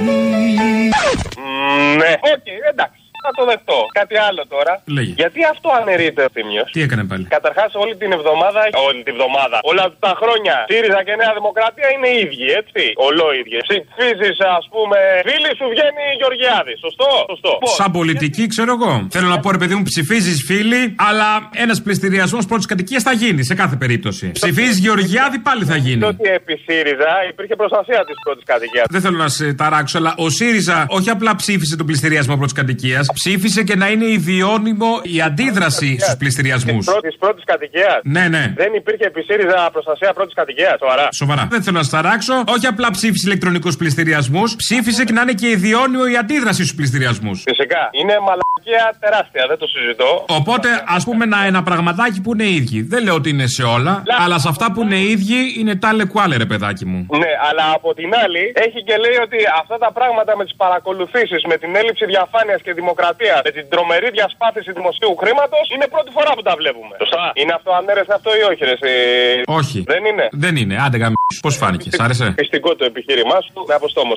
[1.96, 3.01] Ναι, οκ, εντάξει.
[3.24, 3.78] Θα το δεχτώ.
[4.00, 4.72] Κάτι άλλο τώρα.
[4.96, 5.12] Λέγε.
[5.22, 9.84] Γιατί αυτοαναιρείται ο Θύμιος; Τι έκανε πάλι; Καταρχάς, όλη την εβδομάδα, όλη την εβδομάδα, όλα
[10.06, 12.82] τα χρόνια, ΣΥΡΙΖΑ και Νέα Δημοκρατία είναι οι ίδιοι, έτσι.
[13.06, 13.58] Ολόιδιοι.
[13.68, 16.78] Ψηφίζει, ας πούμε, φίλης σου βγαίνει Γεωργιάδης.
[16.86, 17.52] Σωστό, σωστό.
[17.80, 18.92] Σαν πολιτική, ξέρω εγώ.
[19.14, 21.28] Θέλω να πω, ρε παιδί μου, ψηφίζεις φίλοι, αλλά
[21.64, 24.24] ένας πληστηριασμός πρώτης κατοικίας θα γίνει σε κάθε περίπτωση.
[24.40, 26.04] Ψηφίζεις Γεωργιάδη, πάλι θα γίνει.
[26.04, 28.86] Ότι επί ΣΥΡΙΖΑ υπήρχε προστασία της πρώτης κατοικίας.
[28.90, 33.06] Δεν θέλω να σε ταράξω, αλλά ο ΣΥΡΙΖΑ όχι απλά ψήφισε τον πληστηριασμό πρώτης κατοικίας,
[33.12, 36.86] ψήφισε και να είναι ιδιώνυμο η αντίδραση στους πληστηριασμούς.
[36.86, 38.00] Τη πρώτης κατοικίας.
[38.02, 38.52] Ναι, ναι.
[38.56, 41.08] Δεν υπήρχε επί ΣΥΡΙΖΑ προστασία πρώτης κατοικίας, σοβαρά.
[41.12, 41.46] Σοβαρά.
[41.50, 42.44] Δεν θέλω να σας ταράξω.
[42.46, 47.42] Όχι απλά ψήφισε ηλεκτρονικούς πληστηριασμούς, ψήφισε και να είναι και ιδιώνυμο η αντίδραση στους πληστηριασμούς.
[47.42, 47.82] Φυσικά.
[48.00, 50.24] Είναι μαλακία τεράστια, δεν το συζητώ.
[50.28, 52.82] Οπότε, ας πούμε, να ένα πραγματάκι που είναι ίδιοι.
[52.82, 56.36] Δεν λέω ότι είναι σε όλα, αλλά σε αυτά που είναι ίδιοι είναι τάλε κουάλε,
[56.36, 57.06] ρε παιδάκι μου.
[57.22, 61.40] Ναι, αλλά από την άλλη έχει και λέει ότι αυτά τα πράγματα με τις παρακολουθήσεις,
[61.50, 63.00] με την έλλειψη διαφάνειας και δημοκρατία,
[63.46, 66.94] με την τρομερή διασπάθηση δημοσίου χρήματος, είναι πρώτη φορά που τα βλέπουμε.
[67.02, 67.24] Σωστά.
[67.40, 68.74] Είναι αυτό ανέρεσε αυτό ή όχι, ρε.
[68.78, 68.92] εσύ;
[69.60, 69.78] Όχι.
[69.92, 70.74] Δεν είναι; Δεν είναι.
[70.84, 71.12] Άντε γαμ...
[71.46, 74.14] Πώς φάνηκες, σ' άρεσε; Πιστικό το επιχείρημά σου, με αποστόμω.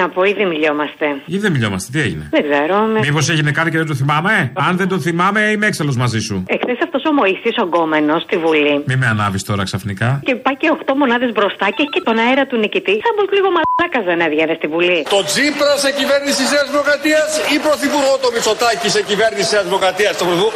[0.00, 1.06] Να πω, ήδη μιλιόμαστε.
[1.24, 2.76] Ή δεν μιλιόμαστε, τι έγινε; Δεν ξέρω.
[2.92, 2.98] Με...
[2.98, 6.44] Μήπως έγινε κάτι και δεν το θυμάμαι; Αν δεν το θυμάμαι, είμαι έξαλλος μαζί σου.
[6.54, 8.82] Εχθές αυτός ο Μωησή ο γκόμενος στη Βουλή.
[8.86, 10.20] Μη με ανάβεις τώρα ξαφνικά.
[10.24, 12.94] Και πάει και 8 μονάδες μπροστά και έχει και τον αέρα του νικητή.
[13.06, 15.00] Θα πω λίγο μαλάκας δεν έβγαινε στη Βουλή.
[15.14, 19.62] Το Τζίπρα σε κυβέρνηση τη Νέας Δημοκρατίας ή πρωθυπουργό το Μητσοτάκη σε κυβέρνηση της Νέα
[19.68, 20.10] Δημοκρατία.
[20.18, 20.50] Το πρωθυπουργό.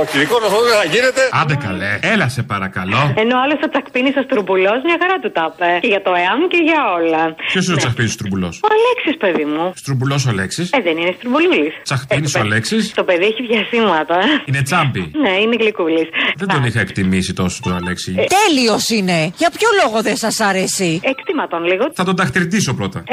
[0.00, 1.22] Όχι, δικό μα δεν θα γίνεται.
[1.40, 3.02] Άντε καλέ, έλα σε παρακαλώ.
[3.22, 5.68] Ενώ άλλος ο τσακπίνη ο Στρουμπουλό μια χαρά του τα είπε.
[5.84, 7.22] Και για το ΕΑΜ και για όλα.
[7.50, 8.50] Ποιος είναι ο τσαχπίνη Στρουμπουλό.
[8.66, 9.64] Ο Αλέξης, παιδί μου.
[9.82, 10.62] Στρουμπουλό ο Λέξη.
[10.76, 11.72] Ε, δεν είναι Στρουμπουλούλη.
[11.82, 12.94] Τσαχπίνη ο Λέξη.
[12.94, 14.16] Το παιδί έχει βιασύματα.
[14.44, 16.08] Είναι τσάμπι; Ναι, είναι γλυκούλης.
[16.36, 18.10] Δεν τον είχα εκτιμήσει τόσο τον Αλέξη.
[18.36, 19.18] Τέλειος είναι.
[19.36, 21.84] Για ποιο λόγο δεν σας αρέσει; Εκτίμα τον λίγο.
[21.94, 23.04] Θα τον ταχτυρτήσω πρώτα.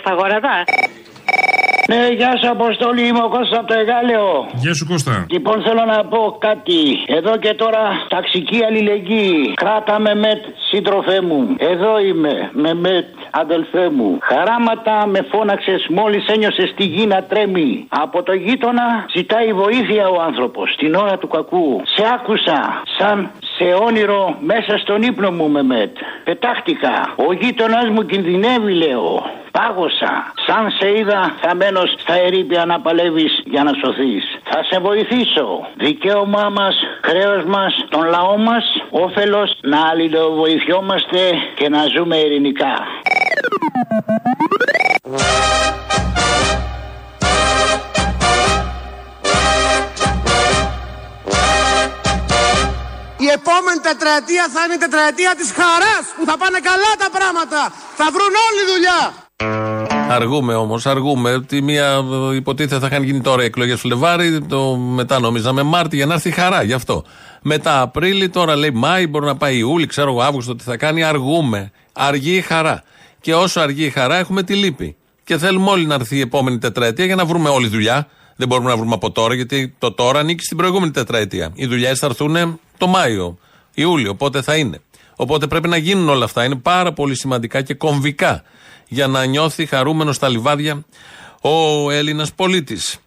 [0.00, 0.64] Στα γορατά.
[1.88, 4.46] Ναι, γεια σου Αποστόλη, είμαι ο Κώστας από το Εγάλεο.
[4.62, 5.26] Γεια σου Κώστα.
[5.30, 6.80] Λοιπόν, θέλω να πω κάτι.
[7.06, 9.52] Εδώ και τώρα ταξική αλληλεγγύη.
[9.54, 11.56] Κράτα με μετ, σύντροφέ μου.
[11.58, 14.18] Εδώ είμαι, με μετ, αδελφέ μου.
[14.22, 17.86] Χαράματα με φώναξες μόλις ένιωσες τη γη να τρέμει.
[17.88, 21.80] Από το γείτονα ζητάει βοήθεια ο άνθρωπος την ώρα του κακού.
[21.94, 25.96] Σε άκουσα σαν σε όνειρο μέσα στον ύπνο μου με μετ.
[26.24, 27.14] Πετάχτηκα.
[27.28, 29.22] Ο γείτονας μου κινδυνεύει, λέω.
[29.56, 30.32] Πάγωσα.
[30.46, 34.24] Σαν σε είδα χαμένο στα ερήπια να παλεύεις για να σωθείς.
[34.50, 35.48] Θα σε βοηθήσω.
[35.76, 41.20] Δικαίωμά μας, χρέος μας, τον λαό μας, όφελος να αλληλοβοηθιόμαστε
[41.58, 42.74] και να ζούμε ειρηνικά.
[53.18, 57.72] Η επόμενη τετραετία θα είναι η τετραετία της χαράς που θα πάνε καλά τα πράγματα.
[57.96, 59.25] Θα βρουν όλη δουλειά.
[60.08, 61.40] Αργούμε όμως, αργούμε.
[61.40, 65.96] Τη μία ε, υποτίθεται θα είχαν γίνει τώρα οι εκλογές Φλεβάρι, το μετά νομίζαμε Μάρτι
[65.96, 67.04] για να έρθει η χαρά γι' αυτό.
[67.42, 71.02] Μετά Απρίλη, τώρα λέει Μάη, μπορεί να πάει Ιούλη, ξέρω εγώ Αύγουστο τι θα κάνει.
[71.02, 71.70] Αργούμε.
[71.92, 72.82] Αργεί η χαρά.
[73.20, 74.96] Και όσο αργεί η χαρά, έχουμε τη λύπη.
[75.24, 78.08] Και θέλουμε όλοι να έρθει η επόμενη τετραετία για να βρούμε όλη δουλειά.
[78.36, 81.50] Δεν μπορούμε να βρούμε από τώρα, γιατί το τώρα ανήκει στην προηγούμενη τετραετία.
[81.54, 83.38] Οι δουλειές θα έρθουν το Μάιο,
[83.74, 84.80] Ιούλιο, πότε θα είναι.
[85.16, 86.44] Οπότε πρέπει να γίνουν όλα αυτά.
[86.44, 88.42] Είναι πάρα πολύ σημαντικά και κομβικά
[88.88, 90.84] για να νιώθει χαρούμενος στα λιβάδια
[91.40, 92.98] ο Έλληνας πολίτης.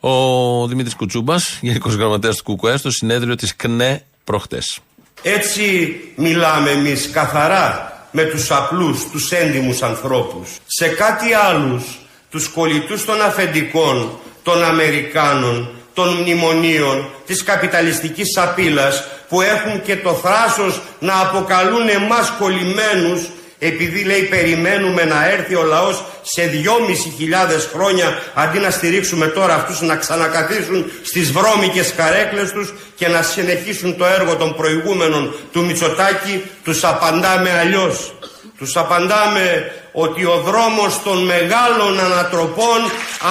[0.00, 4.78] Ο Δημήτρης Κουτσούμπας, Γενικός Γραμματέας του ΚΚΕ, στο συνέδριο της ΚΝΕ προχτές.
[5.22, 10.56] Έτσι μιλάμε εμείς καθαρά με τους απλούς, τους έντιμους ανθρώπους.
[10.66, 11.98] Σε κάτι άλλους,
[12.30, 20.12] τους κολλητούς των αφεντικών, των Αμερικάνων, των μνημονίων, της καπιταλιστικής σαπίλας που έχουν και το
[20.12, 23.20] θράσος να αποκαλούν εμάς κολλημένους
[23.58, 29.54] επειδή λέει περιμένουμε να έρθει ο λαός σε δυόμισι χιλιάδες χρόνια αντί να στηρίξουμε τώρα
[29.54, 35.64] αυτούς να ξανακαθίσουν στις βρώμικες καρέκλες τους και να συνεχίσουν το έργο των προηγούμενων του
[35.64, 38.12] Μητσοτάκη τους απαντάμε αλλιώς.
[38.58, 42.80] Τους απαντάμε ότι ο δρόμος των μεγάλων ανατροπών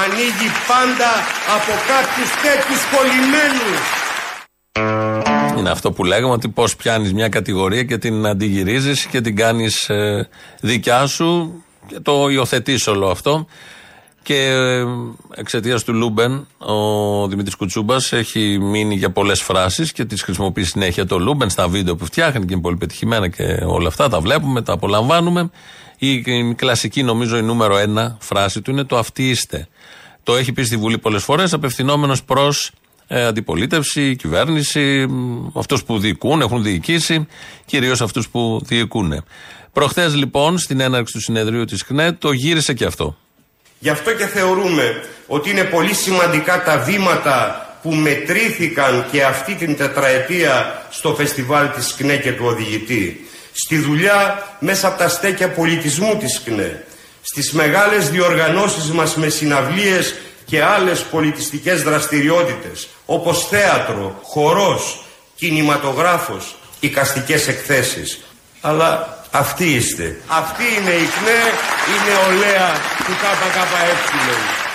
[0.03, 1.11] ανοίγει πάντα
[1.55, 3.97] από κάποιους τέτοιους κολλημένους
[5.57, 9.89] είναι αυτό που λέγαμε ότι πώς πιάνεις μια κατηγορία και την αντιγυρίζεις και την κάνεις
[9.89, 10.27] ε,
[10.61, 13.47] δικιά σου και το υιοθετείς όλο αυτό.
[14.23, 14.85] Και ε,
[15.35, 21.05] εξαιτίας του Λούμπεν, ο Δημήτρης Κουτσούμπας έχει μείνει για πολλές φράσεις και τις χρησιμοποιεί συνέχεια
[21.05, 24.09] το Λούμπεν στα βίντεο που φτιάχνει και είναι πολύ πετυχημένα και όλα αυτά.
[24.09, 25.49] Τα βλέπουμε, τα απολαμβάνουμε.
[25.97, 29.67] Η, η κλασική, νομίζω, η νούμερο ένα φράση του είναι το Αυτοί είστε.
[30.23, 32.71] Το έχει πει στη Βουλή πολλές φορές, απευθυνόμενος προς
[33.07, 35.07] ε, αντιπολίτευση, κυβέρνηση,
[35.53, 37.27] αυτούς που διοικούν, έχουν διοικήσει,
[37.65, 39.23] κυρίως αυτούς που διοικούν.
[39.73, 43.17] Προχθές λοιπόν, στην έναρξη του συνεδρίου της ΧΝΕ, το γύρισε και αυτό.
[43.79, 49.77] Γι' αυτό και θεωρούμε ότι είναι πολύ σημαντικά τα βήματα που μετρήθηκαν και αυτή την
[49.77, 53.27] τετραετία στο φεστιβάλ της ΚΝΕ και του οδηγητή.
[53.51, 56.85] Στη δουλειά μέσα από τα στέκια πολιτισμού της ΚΝΕ.
[57.21, 60.15] Στις μεγάλες διοργανώσεις μας με συναυλίες
[60.47, 65.03] και άλλες πολιτιστικές δραστηριότητες όπως θέατρο, χορός,
[65.35, 68.19] κινηματογράφος, οικαστικές εκθέσεις.
[68.61, 70.21] Αλλά αυτοί είστε.
[70.27, 71.41] Αυτή είναι η ΚΝΕ,
[71.93, 74.67] η νεολαία του ΚΚΕ.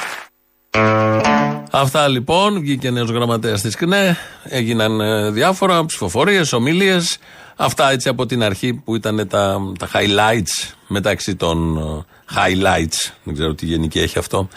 [1.70, 7.18] Αυτά λοιπόν, βγήκε νέος γραμματέας της ΚΝΕ, έγιναν ε, διάφορα ψηφοφορίες, ομιλίες.
[7.56, 12.04] Αυτά έτσι από την αρχή που ήταν τα, τα highlights μεταξύ των ε,
[12.36, 13.12] highlights.
[13.24, 14.48] Δεν ξέρω τι γενική έχει αυτό.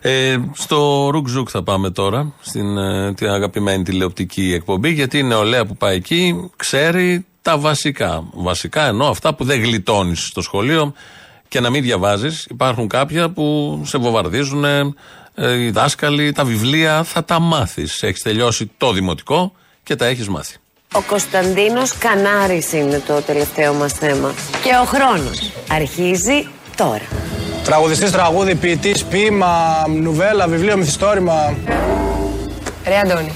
[0.00, 5.66] Ε, στο Ρουκζούκ θα πάμε τώρα, στην ε, την αγαπημένη τηλεοπτική εκπομπή, γιατί η νεολαία
[5.66, 8.24] που πάει εκεί ξέρει τα βασικά.
[8.32, 10.94] Βασικά εννοώ αυτά που δεν γλιτώνεις στο σχολείο
[11.48, 12.46] και να μην διαβάζεις.
[12.50, 14.92] Υπάρχουν κάποια που σε βομβαρδίζουν, ε,
[15.58, 18.02] οι δάσκαλοι, τα βιβλία, θα τα μάθεις.
[18.02, 20.56] Έχεις τελειώσει το δημοτικό και τα έχεις μάθει.
[20.94, 24.34] Ο Κωνσταντίνος Κανάρης είναι το τελευταίο μας θέμα.
[24.62, 26.46] Και ο χρόνος αρχίζει
[26.82, 27.04] τώρα.
[27.64, 31.54] Τραγουδιστής, τραγούδι, ποιητής, ποίημα, νουβέλα, βιβλίο, μυθιστόρημα.
[32.86, 33.32] Ρε Αντώνη.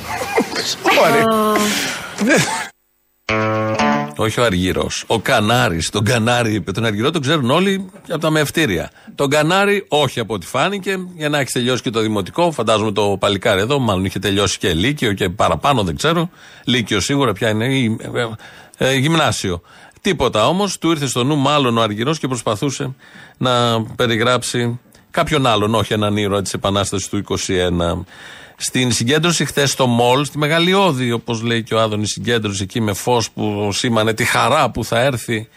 [4.16, 4.88] Όχι ο Αργυρό.
[5.06, 5.90] Ο Κανάρης.
[5.90, 6.72] Τον Κανάρη είπε.
[6.72, 8.90] Τον Αργυρό τον ξέρουν όλοι από τα μευτήρια.
[9.14, 10.96] Τον Κανάρη όχι από ό,τι φάνηκε.
[11.16, 12.52] Για να έχει τελειώσει και το δημοτικό.
[12.52, 13.78] Φαντάζομαι το παλικάρι εδώ.
[13.78, 16.30] Μάλλον είχε τελειώσει και Λύκειο και παραπάνω δεν ξέρω.
[16.64, 17.64] Λύκειο σίγουρα πια είναι.
[17.64, 18.26] Ή, ε,
[18.78, 19.62] ε, γυμνάσιο.
[20.07, 20.79] Τίποτα όμως.
[20.79, 22.95] Του ήρθε στο νου μάλλον ο Αργυρός και προσπαθούσε
[23.37, 25.75] να περιγράψει κάποιον άλλον.
[25.75, 28.05] Όχι έναν ήρωα της Επανάστασης του 21.
[28.57, 32.81] Στην συγκέντρωση χθες στο Μολ, στη Μεγάλη Όδη, όπως λέει και ο Άδωνης, συγκέντρωση εκεί
[32.81, 35.49] με φως που σήμανε τη χαρά που θα έρθει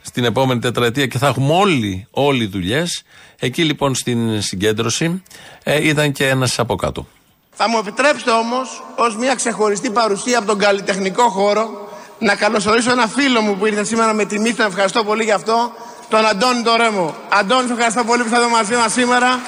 [0.00, 3.02] στην επόμενη τετραετία και θα έχουμε όλοι, όλοι δουλειές.
[3.38, 5.22] Εκεί λοιπόν στην συγκέντρωση
[5.62, 7.06] ε, ήταν και ένας από κάτω.
[7.50, 11.90] Θα μου επιτρέψετε όμως, ως μια ξεχωριστή παρουσία από τον καλλιτεχνικό χώρο,
[12.22, 14.54] να καλωσορίσω ένα φίλο μου που ήρθε σήμερα με τιμή.
[14.54, 15.72] Τον ευχαριστώ πολύ γι' αυτό,
[16.08, 17.14] τον Αντώνη τον Ρέμο.
[17.28, 19.40] Αντώνη, σε ευχαριστώ πολύ που θα εδώ μαζί μας σήμερα.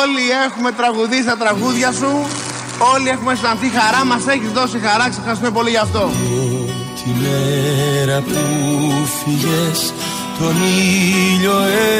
[0.00, 2.26] Όλοι έχουμε τραγουδίσει τα τραγούδια σου.
[2.94, 4.04] Όλοι έχουμε αισθανθεί χαρά.
[4.04, 5.04] Μας έχεις δώσει χαρά.
[5.04, 6.10] Σε ευχαριστούμε πολύ γι' αυτό.
[7.04, 8.40] Τη μέρα που
[9.18, 9.92] φύγες
[10.38, 11.58] τον ήλιο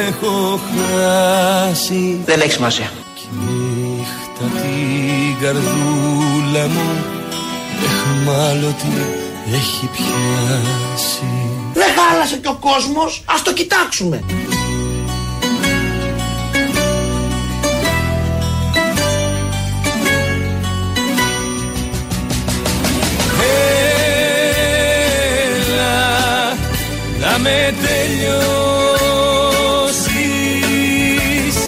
[0.09, 2.91] έχω χάσει Δεν έχει σημασία.
[3.15, 6.89] Κι νύχτα την καρδούλα μου
[7.85, 11.25] εχμάλωτη έχει πιάσει
[11.73, 13.23] Δεν χάλασε και ο κόσμος.
[13.27, 14.25] Ας το κοιτάξουμε.
[25.59, 26.57] Έλα
[27.21, 28.47] να με τελειώσεις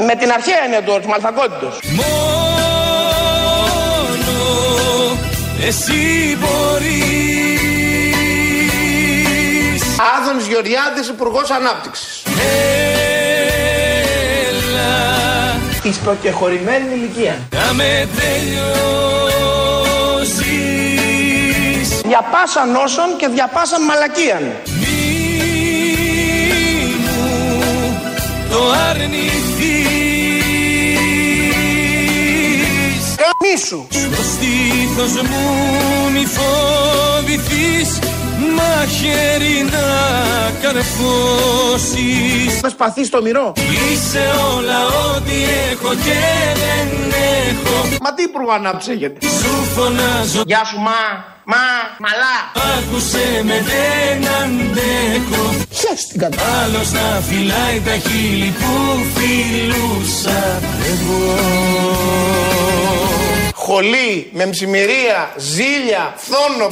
[0.06, 1.78] Με την αρχαία έννοια του όρθμου αλφακότητος.
[1.96, 3.12] Μόνο
[5.66, 7.61] εσύ μπορείς
[10.42, 12.22] Άδωνης Γεωργιάδης, Υπουργός Ανάπτυξης.
[14.48, 14.90] Έλα
[15.82, 17.48] Της προκεχωρημένη ηλικία.
[17.50, 18.70] να με τελειώσεις
[22.08, 24.42] Για πάσα νόσον και δια πάσα μαλακίαν.
[24.80, 24.96] Μη
[27.04, 28.00] μου
[28.50, 29.44] το αρνηθείς
[33.22, 33.86] Καμίσου.
[33.90, 35.44] Στο στήθος μου
[36.12, 37.98] μη φοβηθείς
[38.58, 39.86] μαχαίρι να
[40.62, 43.52] καρφώσεις Θα σπαθείς στο μυρό.
[43.56, 44.24] Είσαι
[44.56, 45.36] όλα ό,τι
[45.72, 46.20] έχω και
[46.62, 47.12] δεν
[47.48, 49.26] έχω Μα τι υπουργό ανάπτυξη έχετε.
[49.26, 51.00] Σου φωνάζω Γεια σου μα,
[51.44, 51.64] μα,
[52.04, 52.36] μαλά.
[52.76, 56.36] Άκουσε με δεν αντέχω Χες την κατά.
[56.62, 58.72] Άλλος να φυλάει τα χείλη που
[59.14, 60.60] φιλούσα
[60.90, 61.22] εγώ
[63.64, 66.68] Χολή, με μψημυρία, ζήλια, θόνο.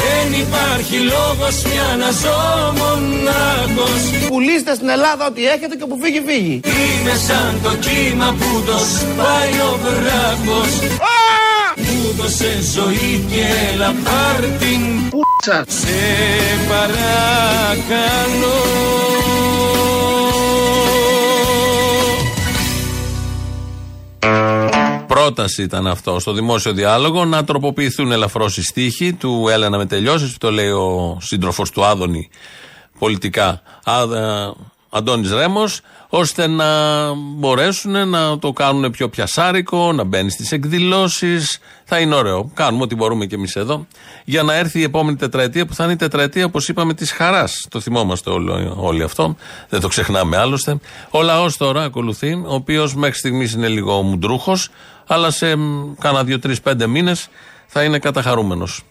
[0.00, 6.22] Δεν υπάρχει λόγος πια να ζω μονάχος Πουλήστε στην Ελλάδα ό,τι έχετε και που φύγει
[6.26, 6.60] φύγει.
[6.64, 10.72] Είμαι σαν το κύμα που το σπάει ο βράχος
[11.76, 13.42] Μου δώσε ζωή και
[13.72, 15.64] έλα πάρ' την Πούτσα.
[15.68, 16.00] Σε
[16.68, 18.62] παρακαλώ
[25.14, 29.86] Πρόταση ήταν αυτό στο δημόσιο διάλογο να τροποποιηθούν ελαφρώς οι στίχοι του Έλα να με
[29.86, 32.28] τελειώσεις, που το λέει ο σύντροφος του Άδωνη
[32.98, 33.62] πολιτικά.
[33.84, 34.52] Α, ε,
[34.94, 36.66] Αντώνης Ρέμος, ώστε να
[37.14, 41.58] μπορέσουν να το κάνουν πιο πιασάρικο, να μπαίνει στις εκδηλώσεις.
[41.84, 42.50] Θα είναι ωραίο.
[42.54, 43.86] Κάνουμε ό,τι μπορούμε κι εμείς εδώ
[44.24, 47.66] για να έρθει η επόμενη τετραετία που θα είναι η τετραετία, όπως είπαμε, της χαράς.
[47.70, 49.36] Το θυμόμαστε όλοι, όλοι αυτό.
[49.68, 50.78] Δεν το ξεχνάμε άλλωστε.
[51.10, 54.70] Ο λαός τώρα ακολουθεί, ο οποίος μέχρι στιγμής είναι λίγο μουντρούχος,
[55.12, 57.28] αλλά σε μ, κάνα δύο-τρει-πέντε μήνες
[57.66, 58.82] θα είναι καταχαρούμενος.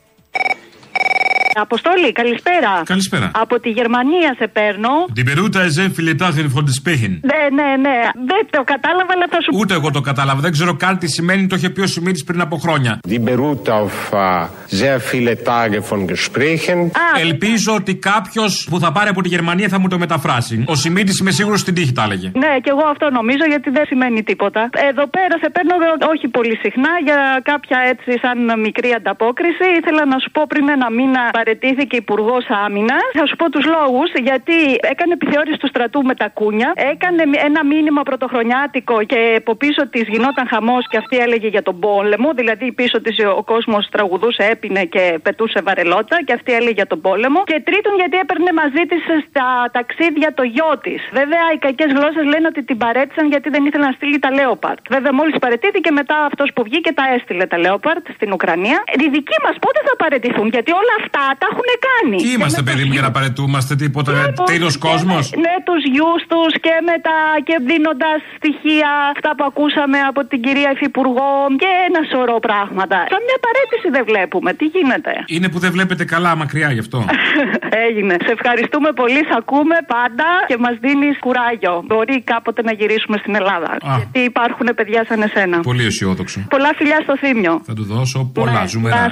[1.56, 2.82] Αποστόλη, καλησπέρα.
[2.86, 3.32] Καλησπέρα.
[3.34, 4.90] Από τη Γερμανία σε παίρνω.
[5.16, 7.12] Die Beruta ist sehr viele Tage von des Spechen.
[7.32, 7.98] Ναι, ναι, ναι.
[8.32, 10.40] Δεν το κατάλαβα, αλλά θα σου Ούτε εγώ το κατάλαβα.
[10.42, 11.48] Δεν ξέρω καν τι σημαίνει.
[11.48, 13.00] Το είχε πει ο Σιμίτης πριν από χρόνια.
[13.10, 14.46] Die beruht auf äh,
[14.82, 16.78] sehr viele Tage von Gesprächen.
[17.22, 20.64] Ελπίζω ότι κάποιος που θα πάρει από τη Γερμανία θα μου το μεταφράσει.
[20.68, 22.32] Ο Σιμίτης είμαι σίγουρος στην τύχη τα έλεγε.
[22.44, 24.70] Ναι, και εγώ αυτό νομίζω γιατί δεν σημαίνει τίποτα.
[24.90, 29.66] Εδώ πέρα σε παίρνω δε- όχι πολύ συχνά για κάποια έτσι σαν μικρή ανταπόκριση.
[29.80, 33.08] Ήθελα να σου πω πριν ένα μήνα παρετήθηκε Υπουργός Άμυνας.
[33.20, 34.58] Θα σου πω τους λόγους γιατί
[34.94, 36.70] έκανε επιθεώρηση του στρατού με τα κούνια.
[36.94, 41.80] Έκανε ένα μήνυμα πρωτοχρονιάτικο και από πίσω της γινόταν χαμός και αυτή έλεγε για τον
[41.80, 42.30] πόλεμο.
[42.40, 47.02] Δηλαδή πίσω της ο κόσμος τραγουδούσε, έπινε και πετούσε βαρελότα και αυτή έλεγε για τον
[47.02, 47.40] πόλεμο.
[47.44, 51.02] Και τρίτον γιατί έπαιρνε μαζί της στα ταξίδια το γιο της.
[51.20, 54.82] Βέβαια οι κακές γλώσσες λένε ότι την παρέτησαν γιατί δεν ήθελε να στείλει τα Λέοπαρτ.
[54.90, 58.78] Βέβαια μόλις παρετήθηκε μετά αυτός που βγήκε τα έστειλε τα Λέοπαρτ στην Ουκρανία.
[59.04, 62.18] Οι δικοί μας πότε θα παρετηθούν γιατί όλα αυτά τα έχουν κάνει.
[62.24, 64.12] Τι είμαστε, παιδί μου, για να παρετούμαστε τίποτα.
[64.54, 70.20] Τέλο κόσμος; Με τους γιους τους και μετά και δίνοντας στοιχεία αυτά που ακούσαμε από
[70.30, 72.98] την κυρία Υφυπουργό και ένα σωρό πράγματα.
[73.14, 74.50] Σαν μια παρέτηση δεν βλέπουμε.
[74.60, 77.00] Τι γίνεται; Είναι που δεν βλέπετε καλά μακριά γι' αυτό.
[77.88, 78.16] Έγινε.
[78.26, 79.22] Σε ευχαριστούμε πολύ.
[79.30, 81.74] Σε ακούμε πάντα και μας δίνεις κουράγιο.
[81.90, 83.72] Μπορεί κάποτε να γυρίσουμε στην Ελλάδα.
[83.72, 83.96] Α.
[84.00, 85.58] Γιατί υπάρχουν παιδιά σαν εσένα.
[85.60, 86.40] Πολύ αισιόδοξο.
[86.50, 87.62] Πολλά φιλιά στο θύμιο.
[87.66, 89.10] Θα του δώσω πολλά ζουμερά.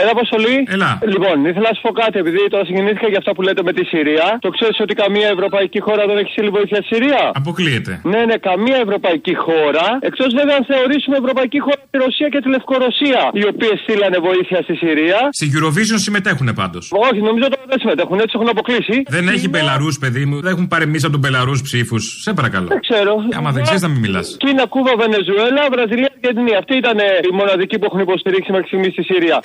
[0.00, 0.56] Έλα, Αποστολή.
[0.76, 0.90] Έλα.
[1.14, 3.84] Λοιπόν, ήθελα να σου πω κάτι, επειδή τώρα συγκινήθηκα για αυτά που λέτε με τη
[3.92, 4.26] Συρία.
[4.46, 7.92] Το ξέρεις ότι καμία ευρωπαϊκή χώρα δεν έχει στείλει βοήθεια στη Συρία; Αποκλείεται.
[8.12, 9.86] Ναι, ναι, καμία ευρωπαϊκή χώρα.
[10.08, 14.58] Εκτός βέβαια αν θεωρήσουμε ευρωπαϊκή χώρα τη Ρωσία και τη Λευκορωσία, οι οποίες στείλανε βοήθεια
[14.66, 15.18] στη Συρία.
[15.38, 16.84] Στην Eurovision συμμετέχουν πάντως.
[17.08, 18.96] Όχι, νομίζω τώρα δεν συμμετέχουν, έτσι έχουν αποκλείσει.
[19.16, 20.36] Δεν έχει Μπελαρούς, παιδί μου.
[20.44, 22.02] Δεν έχουν παρεμίσει από τον Μπελαρούς ψήφους.
[22.24, 22.66] Σε παρακαλώ.
[22.74, 23.12] Δεν ξέρω.
[23.38, 24.36] Άμα δεν ξέρεις, να μην μιλάς.
[24.44, 26.54] Κίνα, Κούβα, Βενεζουέλα, Βραζιλία, Αργεντινή.
[26.60, 29.38] Αυτοί ήταν ε, οι μοναδικοί που έχουν υποστηρίξει μέχρι στιγμής στη Συρία.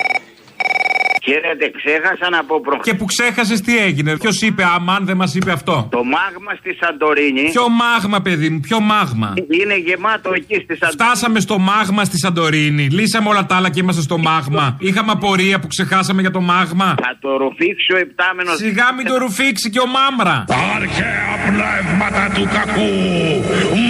[1.28, 2.86] Χαίρετε, ξέχασα να πω προχθές.
[2.86, 4.16] Και που ξέχασες τι έγινε.
[4.16, 5.88] Ποιος είπε, Αμάν δεν μας είπε αυτό.
[5.90, 9.34] Το μάγμα στη Σαντορίνη Ποιο μάγμα, παιδί μου, ποιο μάγμα.
[9.60, 10.92] είναι γεμάτο εκεί στη Σαντορίνη.
[11.02, 12.86] Φτάσαμε στο μάγμα στη Σαντορίνη.
[12.98, 14.76] Λύσαμε όλα τα άλλα και είμαστε στο μάγμα.
[14.80, 16.94] Είχαμε απορία που ξεχάσαμε για το μάγμα.
[17.02, 18.56] Θα το ρουφήξει ο επτάμενος.
[18.56, 20.44] Σιγά μην το ρουφήξει και ο Μάμρα.
[20.76, 22.92] Αρχαία πνεύματα του κακού,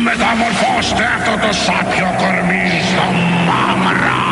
[0.05, 3.05] μεταμορφώστε αυτό το σάπιο κορμί στο
[3.49, 4.28] μάμρα.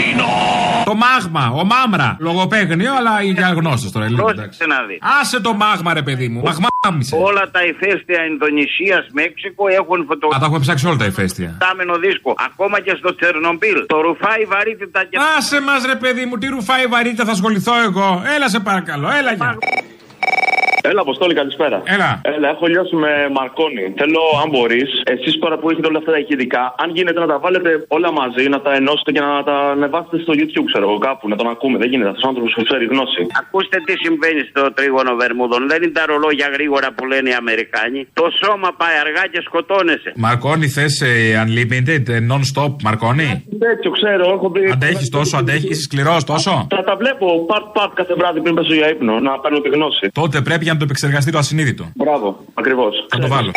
[0.00, 0.84] Τον παντοτινό.
[0.84, 2.16] Το μάγμα, ο Μάμρα.
[2.18, 4.08] Λογοπαίγνιο, αλλά για γνώστες τώρα.
[4.08, 4.58] λίγο, εντάξει.
[4.58, 4.98] Πρόσεξε να δει.
[5.20, 6.42] Άσε το μάγμα, ρε παιδί μου.
[6.42, 7.16] Μαγμάμισε.
[7.16, 10.46] Όλα τα ηφαίστεια Ινδονησίας, Μέξικο έχουν Α, τα φωτογραφία.
[10.46, 11.48] έχουμε ψάξει όλα τα ηφαίστεια.
[11.60, 12.34] Επτάμενο δίσκο.
[12.48, 13.86] Ακόμα και στο Τσερνομπίλ.
[13.86, 15.16] Το ρουφάει βαρύτητα και.
[15.36, 18.22] Άσε μας, ρε παιδί μου, τι ρουφάει βαρύτητα, θα ασχοληθώ εγώ.
[18.36, 19.58] Έλα σε παρακαλώ, έλα για.
[20.82, 21.78] Έλα, Αποστόλη, καλησπέρα.
[21.84, 22.10] Έλα.
[22.34, 23.84] Έλα, έχω λιώσει με Μαρκόνι.
[24.00, 27.38] Θέλω, αν μπορείς, εσείς τώρα που έχετε όλα αυτά τα ηχητικά, αν γίνεται να τα
[27.44, 31.24] βάλετε όλα μαζί, να τα ενώσετε και να τα ανεβάσετε στο YouTube, ξέρω εγώ, κάπου,
[31.32, 31.76] να τον ακούμε.
[31.82, 32.08] Δεν γίνεται.
[32.12, 33.20] Αυτός ο άνθρωπος που ξέρει γνώση.
[33.42, 35.60] Ακούστε τι συμβαίνει στο τρίγωνο Βερμούδων.
[35.72, 38.00] Δεν είναι τα ρολόγια γρήγορα που λένε οι Αμερικάνοι.
[38.20, 40.10] Το σώμα πάει αργά και σκοτώνεσαι.
[40.24, 40.94] Μαρκόνι, θες
[41.44, 43.28] unlimited, ε, non-stop, Μαρκόνι.
[43.66, 44.62] Τέτοιο ξέρω, έχω πει.
[44.76, 48.88] Αντέχεις τόσο, αντέχεις, είσαι σκληρός τόσο; Θα τα βλέπω part-part κάθε βράδυ πριν πέσω για
[48.94, 50.10] ύπνο, να παίρνω τη γνώση.
[50.20, 51.90] Τότε πρέπει να το επεξεργαστεί το ασυνείδητο.
[51.94, 53.06] Μπράβο, ακριβώς.
[53.08, 53.50] Θα το βάλω.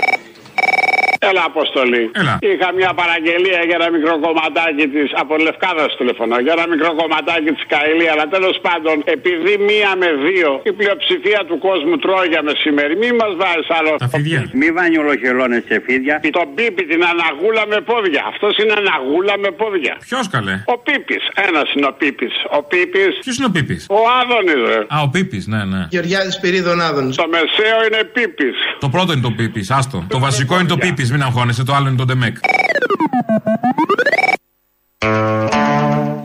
[1.30, 2.03] Έλα, Αποστολή.
[2.21, 2.34] Έλα.
[2.49, 5.07] Είχα μια παραγγελία για ένα μικρό κομματάκι της.
[5.21, 6.36] Από Λευκάδας σου τηλεφωνώ.
[6.45, 8.07] Για ένα μικρό κομματάκι της Καηλή.
[8.13, 13.09] Αλλά τέλος πάντων, επειδή μία με δύο η πλειοψηφία του κόσμου τρώει για μεσημέρι, μη
[13.19, 13.91] μας βάζεις άλλο.
[14.05, 14.39] Τα φίδια.
[14.61, 16.15] Μη βάνει ολοχελώνες σε φίδια.
[16.39, 18.21] Το πίπι, την αναγούλα με πόδια.
[18.32, 19.93] Αυτός είναι αναγούλα με πόδια.
[20.09, 21.24] Ποιος καλέ; Ο Πίπης.
[21.47, 22.34] Ένας είναι ο Πίπης.
[22.57, 23.13] Ο Πίπης.
[23.26, 24.80] Ποιος είναι ο Πίπης; Ο Άδωνης, ρε.
[24.95, 25.82] Α, ο Πίπης, ναι, ναι.
[25.89, 27.15] Γεωργιάδης Πυρίδων Άδωνης.
[27.15, 28.55] Το μεσαίο είναι Πίπης.
[28.80, 30.05] Το πρώτο είναι το Πίπης, άστο.
[30.09, 31.64] Το βασικό είναι το Πίπης, μην αγχώνεσαι.
[31.64, 32.38] Το άλλο είναι το Ντεμεκ.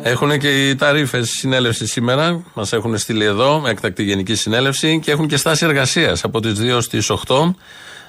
[0.03, 2.45] Έχουν και οι ταρήφε συνέλευση σήμερα.
[2.55, 6.81] Μας έχουν στείλει εδώ, έκτακτη γενική συνέλευση και έχουν και στάση εργασίας από τις 2
[6.81, 7.55] στις 8.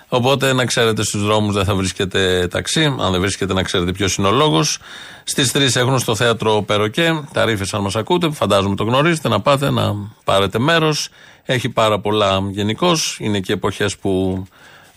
[0.07, 2.83] Οπότε να ξέρετε στους δρόμους δεν θα βρίσκεται ταξί.
[2.83, 4.79] Αν δεν βρίσκεται, να ξέρετε ποιος είναι ο λόγος.
[5.23, 7.23] Στις 3 έχουν στο θέατρο Περοκέ.
[7.33, 11.09] Ταρήφε, αν μας ακούτε, φαντάζομαι το γνωρίζετε, να πάτε να πάρετε μέρος.
[11.45, 13.17] Έχει πάρα πολλά γενικώς.
[13.19, 14.43] Είναι και εποχές που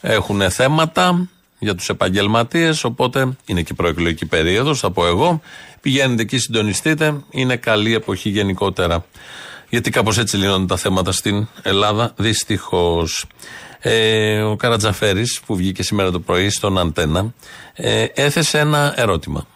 [0.01, 1.29] έχουν θέματα
[1.63, 2.85] για τους επαγγελματίες.
[2.85, 5.41] Οπότε είναι και προεκλογική περίοδος, θα πω εγώ.
[5.81, 7.15] Πηγαίνετε εκεί, συντονιστείτε.
[7.31, 9.05] Είναι καλή εποχή γενικότερα.
[9.69, 13.27] Γιατί κάπως έτσι λύνονται τα θέματα στην Ελλάδα, δυστυχώς.
[13.79, 17.35] Ε, ο Καρατζαφέρης, που βγήκε σήμερα το πρωί στον Αντένα,
[17.75, 19.47] ε, έθεσε ένα ερώτημα.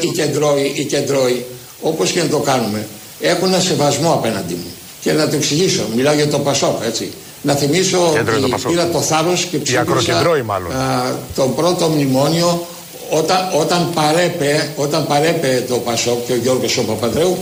[0.00, 1.44] Οι κεντρώοι, οι κεντρώοι,
[1.80, 2.86] όπως και να το κάνουμε,
[3.20, 4.70] έχουν ένα σεβασμό απέναντί μου.
[5.00, 7.12] Και να το εξηγήσω, μιλάω για το Πασόκ, έτσι.
[7.42, 8.70] Να θυμίσω Κέντρο είναι το ότι Πασόκ.
[8.70, 10.72] πήρα το θάρρος και ψήφισα ακροκεντρώοι μάλλον.
[10.72, 12.66] α, το πρώτο μνημόνιο
[13.10, 17.36] όταν, όταν, παρέπε, όταν παρέπε το Πασόκ και ο Γιώργος ο Παπαδρέου,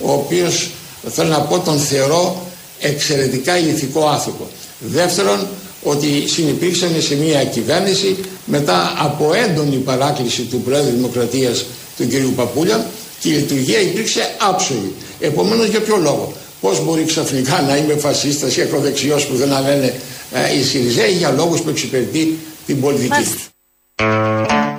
[0.00, 0.70] ο οποίος
[1.08, 2.42] θέλω να πω τον θεωρώ
[2.80, 4.46] εξαιρετικά ηθικό άνθρωπο.
[4.78, 5.46] Δεύτερον,
[5.82, 11.64] ότι συνυπήρξαν σε μια κυβέρνηση μετά από έντονη παράκληση του Πρόεδρου Δημοκρατίας
[11.96, 12.36] του κ.
[12.36, 12.86] Παπούλια
[13.20, 14.92] και η λειτουργία υπήρξε άψογη.
[15.20, 16.32] Επομένως για ποιο λόγο;
[16.64, 19.94] Πώς μπορεί ξαφνικά να είμαι φασίστας ή ακροδεξιός που δεν λένε
[20.32, 23.48] ε, οι Σιριζέοι για λόγους που εξυπηρετεί την πολιτική τους.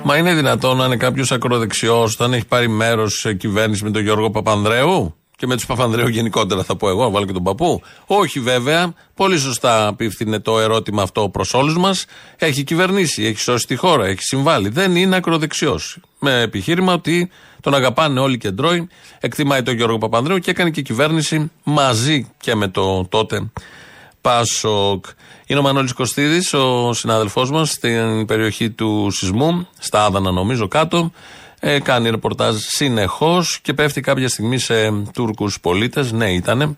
[0.02, 4.02] Μα είναι δυνατόν να είναι κάποιος ακροδεξιός όταν έχει πάρει μέρος σε κυβέρνηση με τον
[4.02, 7.82] Γιώργο Παπανδρέου; Και με τους Παπανδρέου γενικότερα θα πω εγώ, να βάλω και τον παππού.
[8.06, 8.94] Όχι βέβαια.
[9.14, 12.04] Πολύ σωστά απίφθινε το ερώτημα αυτό προς όλους μας.
[12.36, 14.68] Έχει κυβερνήσει, έχει σώσει τη χώρα, έχει συμβάλει.
[14.68, 15.98] Δεν είναι ακροδεξιός.
[16.18, 17.30] Με επιχείρημα ότι
[17.60, 18.88] τον αγαπάνε όλοι οι κεντρώοι,
[19.20, 23.50] εκτιμάει τον Γιώργο Παπανδρέου και έκανε και κυβέρνηση μαζί και με το τότε
[24.20, 25.04] Πάσοκ.
[25.46, 31.12] Είναι ο Μανώλης Κωστίδης, ο συνάδελφός μας στην περιοχή του σεισμού, στα Άδανα νομίζω κάτω.
[31.68, 34.74] Ε, κάνει ρεπορτάζ συνεχώς και πέφτει κάποια στιγμή σε
[35.12, 36.76] Τούρκους πολίτες, ναι ήτανε,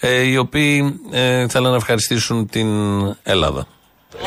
[0.00, 2.68] ε, οι οποίοι ε, θέλουν να ευχαριστήσουν την
[3.22, 3.66] Ελλάδα.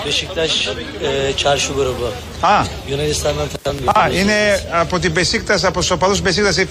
[0.05, 0.67] Beşiktaş
[1.01, 2.07] e, çarşı grubu.
[2.41, 3.97] Α, Yunanistan'dan tanıdık.
[3.97, 6.61] α, είναι από την Μπεσίκτα, από τους οπαδούς Μπεσίκτα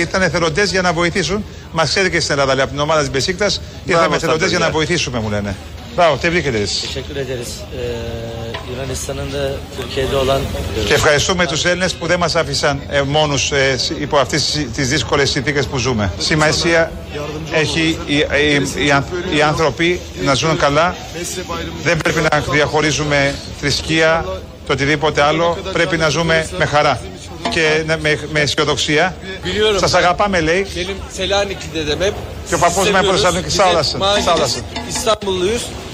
[0.00, 1.44] ήταν εθελοντές για να βοηθήσουν.
[1.72, 3.50] Μας ξέρει και στην Ελλάδα, λέει, από την ομάδα της Μπεσίκτα
[3.84, 4.78] ήρθαμε στα εθελοντές για να παιδιά.
[4.78, 5.56] βοηθήσουμε, μου λένε.
[5.98, 6.80] Μπράβο, tebrik ederiz.
[6.80, 7.50] Teşekkür ederiz.
[7.82, 7.84] E,
[8.82, 10.40] Yunanistan'ın da Türkiye'de olan
[10.86, 15.30] Και ευχαριστούμε τους Έλληνες που δεν μας άφησαν ε, μόνους ε, υπό αυτές τις δύσκολες
[15.30, 16.12] συνθήκες που ζούμε.
[16.18, 16.90] Σημασία
[17.52, 19.04] έχει οι, οι, οι, αν-
[19.34, 20.96] οι άνθρωποι να ζουν καλά.
[21.82, 24.24] Δεν πρέπει να διαχωρίζουμε θρησκεία,
[24.66, 25.58] το οτιδήποτε άλλο.
[25.72, 27.00] Πρέπει να ζούμε με χαρά
[27.50, 29.16] και να- με, με αισιοδοξία.
[29.44, 29.78] Biliyorum.
[29.80, 30.66] Σας αγαπάμε, λέει.
[30.74, 32.12] Benim Selanikli'de de hep
[32.48, 33.30] Και ο παππούς με έπρεπε να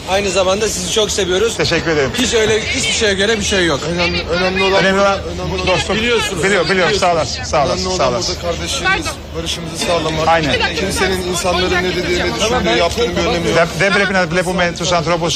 [0.08, 0.28] Sağ olasın, sağ olasın.
[0.28, 0.28] İstanbulluyuz.
[0.28, 1.56] Aynı zamanda sizi çok seviyoruz.
[1.56, 2.10] Teşekkür ederim.
[2.18, 3.80] Hiç öyle hiçbir şeye göre bir şey yok.
[3.92, 5.18] Önemli, önemli olan Önemli olan
[5.66, 5.96] dostluk.
[5.96, 6.44] Biliyorsunuz.
[6.44, 6.94] Biliyorum, biliyorum.
[6.98, 8.36] Sağ olasın, sağ olasın, Önemli sağ olan olasın.
[8.42, 10.28] burada kardeşliğimiz, barışımızı sağlamak.
[10.28, 10.74] Aynen.
[10.76, 13.56] Kimsenin insanların ne dediğini, düşündüğünü, yaptığını bir önemi yok.
[13.56, 15.26] Δεν, δεν πρέπει να βλέπουμε του ανθρώπου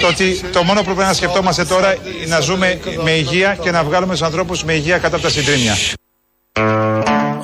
[0.00, 3.70] το ότι το μόνο που πρέπει να σκεφτόμαστε τώρα είναι να ζούμε με υγεία και
[3.70, 5.76] να βγάλουμε του ανθρώπου με υγεία κατά από τα συντρίμια.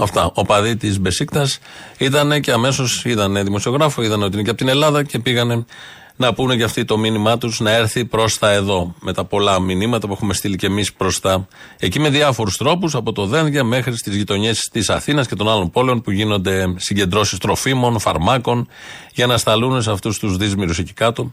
[0.01, 0.31] Αυτά.
[0.35, 1.49] Ο παδί τη Μπεσίκτα
[1.99, 5.65] ήταν και αμέσω είδαν δημοσιογράφο, είδαν ότι είναι και από την Ελλάδα και πήγανε
[6.21, 8.95] να πούνε και αυτοί το μήνυμά τους να έρθει προς τα εδώ.
[9.01, 11.47] Με τα πολλά μηνύματα που έχουμε στείλει και εμείς προς τα
[11.79, 15.71] εκεί με διάφορους τρόπους, από το Δένδια μέχρι στις γειτονιές της Αθήνας και των άλλων
[15.71, 18.69] πόλεων που γίνονται συγκεντρώσεις τροφίμων, φαρμάκων
[19.15, 21.33] για να σταλούν σε αυτούς τους δύσμηρου εκεί κάτω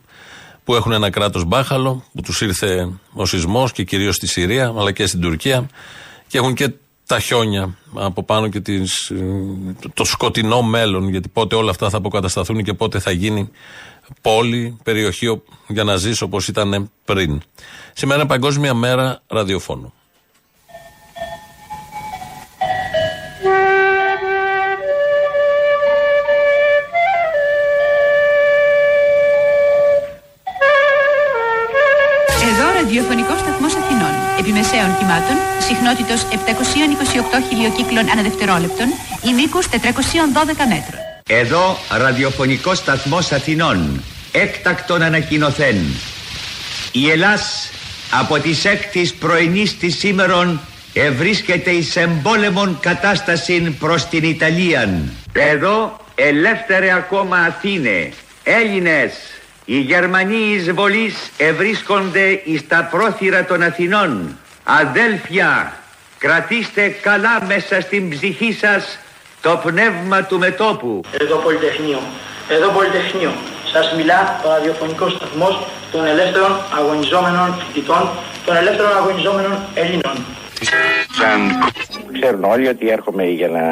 [0.64, 4.92] που έχουν ένα κράτος μπάχαλο, που τους ήρθε ο σεισμός και κυρίως στη Συρία αλλά
[4.92, 5.68] και στην Τουρκία
[6.28, 6.70] και έχουν και
[7.08, 9.16] τα χιόνια από πάνω και τις, ε,
[9.82, 13.50] το- το σκοτεινό μέλλον, γιατί πότε όλα αυτά θα αποκατασταθούν και πότε θα γίνει
[14.22, 17.42] πόλη, περιοχή ο- για να ζεις όπως ήταν πριν.
[17.94, 19.94] Σήμερα είναι Παγκόσμια Μέρα Ραδιοφώνου.
[32.50, 34.14] Εδώ ραδιοφωνικός σταθμός Αθηνών.
[34.40, 35.38] Επιμεσαίων κυμάτων,
[35.68, 38.88] συχνότητος 728 χιλιοκύκλων ανά δευτερόλεπτον,
[39.30, 41.05] ημίκους 412 μέτρων.
[41.30, 44.04] Εδώ ραδιοφωνικός σταθμός Αθηνών.
[44.32, 45.76] Έκτακτον ανακοινωθέν.
[46.92, 47.70] Η Ελλάς
[48.12, 50.60] από τις έκτης πρωινής της σήμερον
[50.94, 55.12] ευρίσκεται εις εμπόλεμον κατάσταση προς την Ιταλίαν.
[55.34, 58.12] Εδώ ελεύθερε ακόμα Αθήνε.
[58.44, 59.14] Έλληνες,
[59.66, 64.38] οι Γερμανοί εισβολείς ευρίσκονται εις τα πρόθυρα των Αθηνών.
[64.64, 65.74] Αδέλφια,
[66.18, 68.98] κρατήστε καλά μέσα στην ψυχή σας
[69.46, 71.02] το πνεύμα του μετόπου.
[71.22, 72.00] Εδώ Πολυτεχνείο.
[72.50, 73.32] Εδώ Πολυτεχνείο.
[73.74, 78.10] Σας μιλά ο ραδιοφωνικός σταθμός των ελεύθερων αγωνιζόμενων φοιτητών,
[78.46, 80.16] των ελεύθερων αγωνιζόμενων Ελλήνων.
[82.14, 83.64] Ξέρουν όλοι ότι έρχομαι για να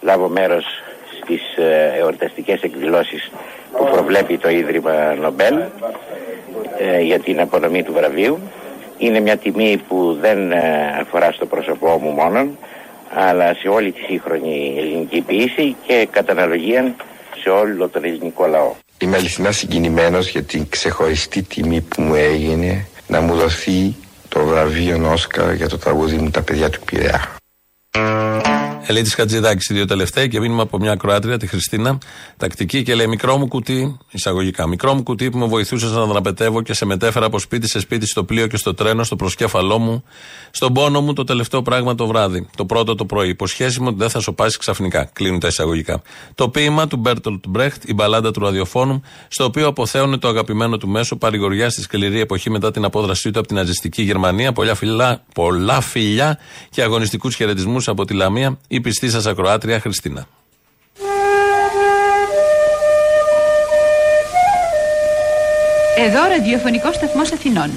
[0.00, 0.64] λάβω μέρος
[1.22, 3.30] στις ε, εορταστικές εκδηλώσεις
[3.78, 5.56] που προβλέπει το Ίδρυμα Νομπέλ
[6.78, 8.38] ε, για την απονομή του βραβείου.
[8.98, 12.58] Είναι μια τιμή που δεν ε, αφορά στο πρόσωπό μου μόνον,
[13.14, 16.94] αλλά σε όλη τη σύγχρονη ελληνική ποιήση και κατά αναλογία
[17.42, 18.74] σε όλο τον ελληνικό λαό.
[18.98, 23.96] Είμαι αληθινά συγκινημένος για την ξεχωριστή τιμή που μου έγινε να μου δοθεί
[24.28, 27.36] το βραβείο Όσκαρ για το τραγούδι μου «Τα παιδιά του Πειραιά».
[28.86, 31.98] Ελίτης Χατζηδάκης, οι δύο τελευταίοι και μήνυμα από μια Κροάτρια, τη Χριστίνα,
[32.36, 36.62] τακτική και λέει: Μικρό μου κουτί, εισαγωγικά, μικρό μου κουτί που με βοηθούσες να δραπετεύω
[36.62, 40.04] και σε μετέφερα από σπίτι σε σπίτι, στο πλοίο και στο τρένο, στο προσκέφαλό μου,
[40.50, 42.48] στον πόνο μου το τελευταίο πράγμα το βράδυ.
[42.56, 43.28] Το πρώτο το πρωί.
[43.28, 45.10] Υποσχέσεις μου ότι δεν θα σωπάσει ξαφνικά.
[45.12, 46.02] Κλείνουν τα εισαγωγικά.
[46.34, 50.88] Το ποίημα του Μπέρτολτ Μπρεχτ, η μπαλάντα του ραδιοφώνου, στο οποίο αποθέωνε το αγαπημένο του
[50.88, 54.52] μέσο παρηγοριά στη σκληρή εποχή μετά την απόδρασή του από την ναζιστική Γερμανία.
[54.52, 56.38] Πολλά φιλιά, πολλά φιλιά
[56.70, 60.26] και αγωνιστικούς χαιρετισμούς από τη Λαμία, η πιστή σας ακροάτρια Χριστίνα.
[66.06, 67.70] Εδώ ραδιοφωνικός σταθμός Αθηνών.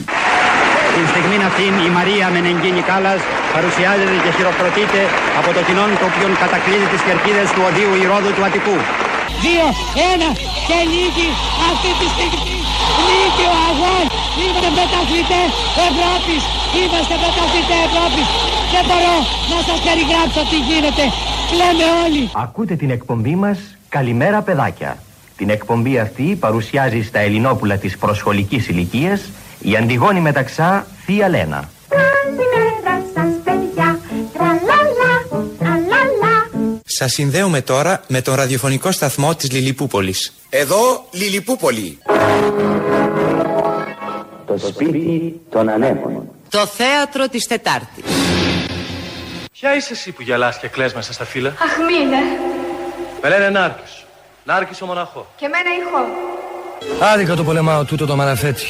[0.95, 3.21] Την στιγμή αυτή η Μαρία Μενεγκίνη Κάλλας
[3.55, 5.01] παρουσιάζεται και χειροκροτείται
[5.39, 8.77] από το κοινό το οποίο κατακλείζει τις κερκίδες του οδείου Ηρόδου του Αττικού.
[9.43, 9.65] Δύο,
[10.13, 10.29] ένα
[10.67, 11.27] και νίκη
[11.69, 12.60] αυτή τη στιγμή.
[13.11, 14.03] Νίκη ο αγών.
[14.41, 15.49] Είμαστε πρωταθλητές
[15.89, 16.41] Ευρώπης.
[16.81, 18.27] Είμαστε πρωταθλητές Ευρώπης.
[18.73, 19.15] Δεν μπορώ
[19.53, 21.03] να σας περιγράψω τι γίνεται.
[21.51, 22.23] Κλαίμε όλοι.
[22.45, 23.57] Ακούτε την εκπομπή μας
[23.89, 24.91] «Καλημέρα παιδάκια».
[25.37, 29.21] Την εκπομπή αυτή παρουσιάζει στα Ελληνόπουλα της προσχολικής ηλικίας
[29.61, 31.69] η Αντιγόνη Μεταξά Θεία Λένα.
[37.01, 37.09] Τραλάλα.
[37.09, 40.33] Σας συνδέουμε τώρα με τον ραδιοφωνικό σταθμό της Λιλιπούπολης.
[40.49, 41.97] Εδώ Λιλιπούπολη.
[44.45, 46.29] Το σπίτι των ανέμων.
[46.49, 48.03] Το θέατρο της Τετάρτης.
[49.51, 52.21] Ποια είσαι εσύ που γελάς και κλαις μέσα στα φύλλα; Αχ μήνε.
[53.21, 54.03] Με λένε Νάρκης.
[54.43, 55.25] Νάρκης ο μοναχός.
[55.35, 56.05] Και μένα ηχό.
[57.13, 58.65] Άδικα το πολεμάω τούτο το μαραφέτη.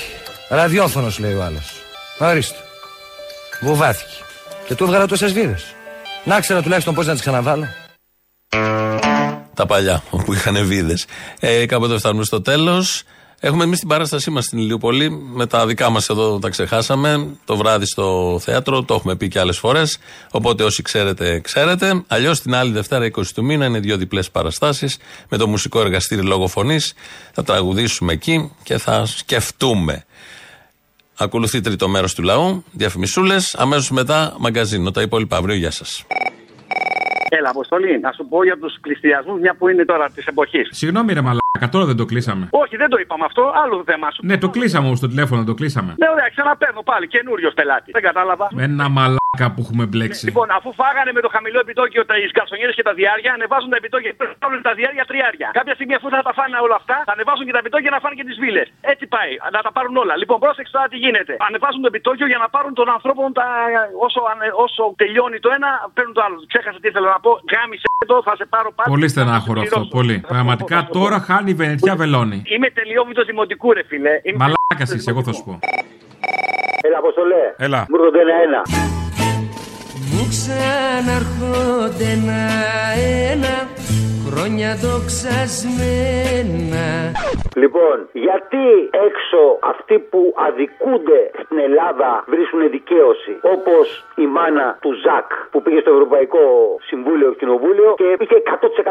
[0.50, 1.74] Ραδιόφωνος λέει ο άλλος.
[2.20, 2.58] Ορίστε.
[3.62, 4.16] Βουβάθηκε.
[4.68, 5.76] Και του έβγαλα τόσες βίδες.
[6.24, 7.68] Να ξέρα τουλάχιστον πώς να τις ξαναβάλω.
[9.54, 11.06] Τα παλιά που είχαν βίδες.
[11.40, 13.04] Ε, κάποτε φτάνουμε στο τέλος.
[13.44, 15.10] Έχουμε εμείς την παράστασή μας στην Ηλιούπολη.
[15.10, 17.28] Με τα δικά μας εδώ τα ξεχάσαμε.
[17.46, 18.84] Το βράδυ στο θέατρο.
[18.84, 19.98] Το έχουμε πει και άλλες φορές.
[20.32, 22.04] Οπότε όσοι ξέρετε, ξέρετε.
[22.08, 24.98] Αλλιώς την άλλη Δευτέρα 20 του μήνα είναι δύο διπλές παραστάσεις.
[25.30, 26.94] Με το μουσικό εργαστήρι λόγω φωνής.
[27.32, 30.06] Θα τραγουδήσουμε εκεί και θα σκεφτούμε.
[31.18, 32.64] Ακολουθεί τρίτο μέρος του λαού.
[32.72, 33.56] Διαφημισούλες.
[33.56, 34.92] Αμέσως μετά μαγκαζίνο.
[34.92, 35.56] Τα υπόλοιπα αύριο.
[35.56, 36.06] Γεια σας.
[37.34, 40.70] Έλα, Αποστολή, να σου πω για τους πληστηριασμού, μια που είναι τώρα της εποχής.
[40.72, 41.41] Συγγνώμη, ρε Μαλάκα,
[41.74, 42.44] τώρα δεν το κλείσαμε.
[42.64, 44.22] Όχι, δεν το είπαμε αυτό, άλλο το θέμα σου.
[44.30, 45.92] Ναι, το κλείσαμε όμως το τηλέφωνο, το κλείσαμε.
[46.02, 47.90] Ναι, ωραία, ξαναπαίρνω πάλι, καινούριο πελάτη.
[47.98, 48.46] Δεν κατάλαβα.
[48.58, 50.24] Με ένα μαλάκα που έχουμε μπλέξει.
[50.30, 54.10] Λοιπόν, αφού φάγανε με το χαμηλό επιτόκιο τα γκαρσονιέρε και τα διάρκεια, ανεβάζουν τα επιτόκια
[54.12, 55.48] και παίρνουν τα διάρκεια τριάρια.
[55.60, 58.16] Κάποια στιγμή αφού θα τα φάνε όλα αυτά, θα ανεβάσουν και τα επιτόκια να φάνε
[58.20, 58.68] και τις βίλες.
[58.94, 60.14] Έτσι πάει, να τα πάρουν όλα.
[60.22, 61.34] Λοιπόν, πρόσεξε τώρα τι γίνεται.
[61.48, 63.48] Ανεβάζουν το επιτόκιο για να πάρουν των ανθρώπων τα...
[64.06, 66.36] όσο, ανε- όσο τελειώνει το ένα, παίρνουν το άλλο.
[66.52, 67.32] Ξέχασα τι ήθελα να πω.
[67.54, 68.90] Γάμισε το, θα σε πάρω πάλι.
[68.96, 70.16] Πολύ στενάχωρο αυτό, πολύ.
[70.34, 72.42] Πραγματικά τώρα χάνει η Βενετιά βελόνι.
[72.46, 74.20] Είμαι τελειόβητος δημοτικού, ρε φίλε.
[74.24, 75.60] Είμαι Μαλάκας είσαι, εγώ θα σου πω.
[76.82, 77.54] Έλα, Αποστολέ.
[77.58, 77.86] Έλα.
[77.90, 78.62] Μου έρχονται ένα-ένα.
[80.12, 83.68] Μου ξαναρχόνται ένα-ένα
[84.34, 87.12] χρόνια δοξασμένα
[87.64, 88.66] Λοιπόν, γιατί
[89.08, 89.42] έξω
[89.74, 93.34] αυτοί που αδικούνται στην Ελλάδα βρίσκουν δικαίωση.
[93.56, 93.86] Όπως
[94.24, 96.44] η μάνα του Ζακ που πήγε στο Ευρωπαϊκό
[96.90, 98.38] Συμβούλιο Κοινοβούλιο και είχε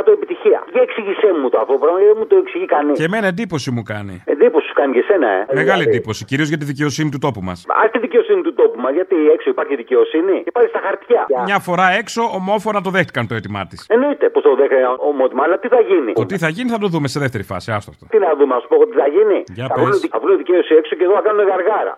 [0.07, 0.61] 100% επιτυχία.
[0.74, 2.95] Για εξήγησέ μου το αυτό το πράγμα, γιατί δεν μου το εξηγεί κανείς.
[2.99, 4.14] Και εμένα εντύπωση μου κάνει.
[4.34, 5.41] Εντύπωση σου κάνει και εσένα, ε.
[5.49, 7.59] Μεγάλη Δηλαδή, εντύπωση, κυρίως για τη δικαιοσύνη του τόπου μας.
[7.82, 10.36] Α τη δικαιοσύνη του τόπου μας, γιατί έξω υπάρχει δικαιοσύνη.
[10.53, 11.22] Υπάρχει στα χαρτιά.
[11.45, 13.78] Μια φορά έξω, ομόφωνα το δέχτηκαν το έτοιμά της.
[13.88, 14.84] Εννοείται πως το δέχεται
[15.30, 17.72] ομότιμα, αλλά τι θα γίνει; Το τι θα γίνει θα το δούμε σε δεύτερη φάση.
[17.72, 18.06] Άστο αυτό.
[18.12, 19.38] Τι να δούμε, α πω εγώ τι θα γίνει.
[19.58, 19.84] Για θα πες.
[19.84, 21.94] βρουν, θα βρουν δικαίωση έξω και εδώ θα κάνουν γαργάρα.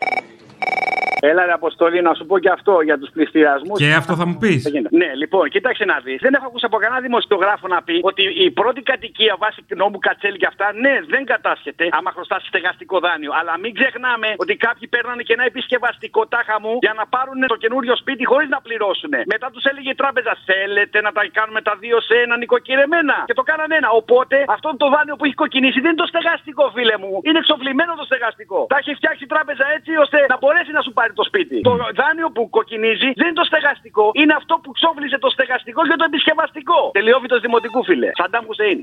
[1.30, 3.78] Έλα, ρε Αποστολή, να σου πω και αυτό για τους πληστηριασμούς.
[3.82, 4.60] Και αυτό θα μου πεις.
[5.00, 6.18] Ναι, λοιπόν, κοίταξε να δεις.
[6.26, 10.38] Δεν έχω ακούσει από κανένα δημοσιογράφο να πει ότι η πρώτη κατοικία βάσει νόμου Κατσέλη
[10.42, 13.32] και αυτά, ναι, δεν κατάσχεται άμα χρωστά στεγαστικό δάνειο.
[13.38, 17.56] Αλλά μην ξεχνάμε ότι κάποιοι παίρνανε και ένα επισκευαστικό τάχα μου για να πάρουν το
[17.62, 19.12] καινούριο σπίτι χωρίς να πληρώσουν.
[19.34, 23.16] Μετά τους έλεγε η τράπεζα, θέλετε να τα κάνουμε τα δύο σε ένα νοικοκυρεμένα.
[23.28, 23.88] Και το κάνανε ένα.
[24.00, 27.12] Οπότε αυτό το δάνειο που έχει κοκκινήσει δεν είναι το στεγαστικό, φίλε μου.
[27.26, 28.60] Είναι εξοφλημένο το στεγαστικό.
[28.72, 31.57] Τα έχει φτιάξει η τράπεζα έτσι ώστε να μπορέσει να σου πάρει το σπίτι.
[31.68, 34.05] Το δάνειο που κοκκινίζει δεν είναι το στεγαστικό.
[34.20, 36.78] Είναι αυτό που ξόφλησε το στεγαστικό και το επισκευαστικό.
[36.98, 38.11] Τελειόφοιτος δημοτικού, φίλε.
[38.20, 38.78] Σαντάμ Χουσέιν.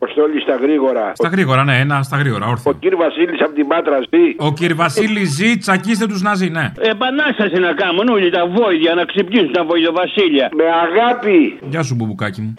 [0.00, 1.04] Αποστόλη στα γρήγορα.
[1.20, 2.70] Στα γρήγορα, ναι, ένα στα γρήγορα, όρθιο.
[2.70, 4.26] Ο κύριος Βασίλης από την Πάτρα ζει.
[4.48, 4.60] Ο κ.
[4.82, 6.66] Βασίλης ζει, τσακίστε τους Ναζί, ναι.
[6.94, 10.48] Επανάσταση να κάνουν όλοι τα βόιδια να ξυπνήσουν τα βοϊδοβασίλεια.
[10.60, 11.58] Με αγάπη.
[11.72, 12.54] Γεια σου, μπουμπουκάκι μου.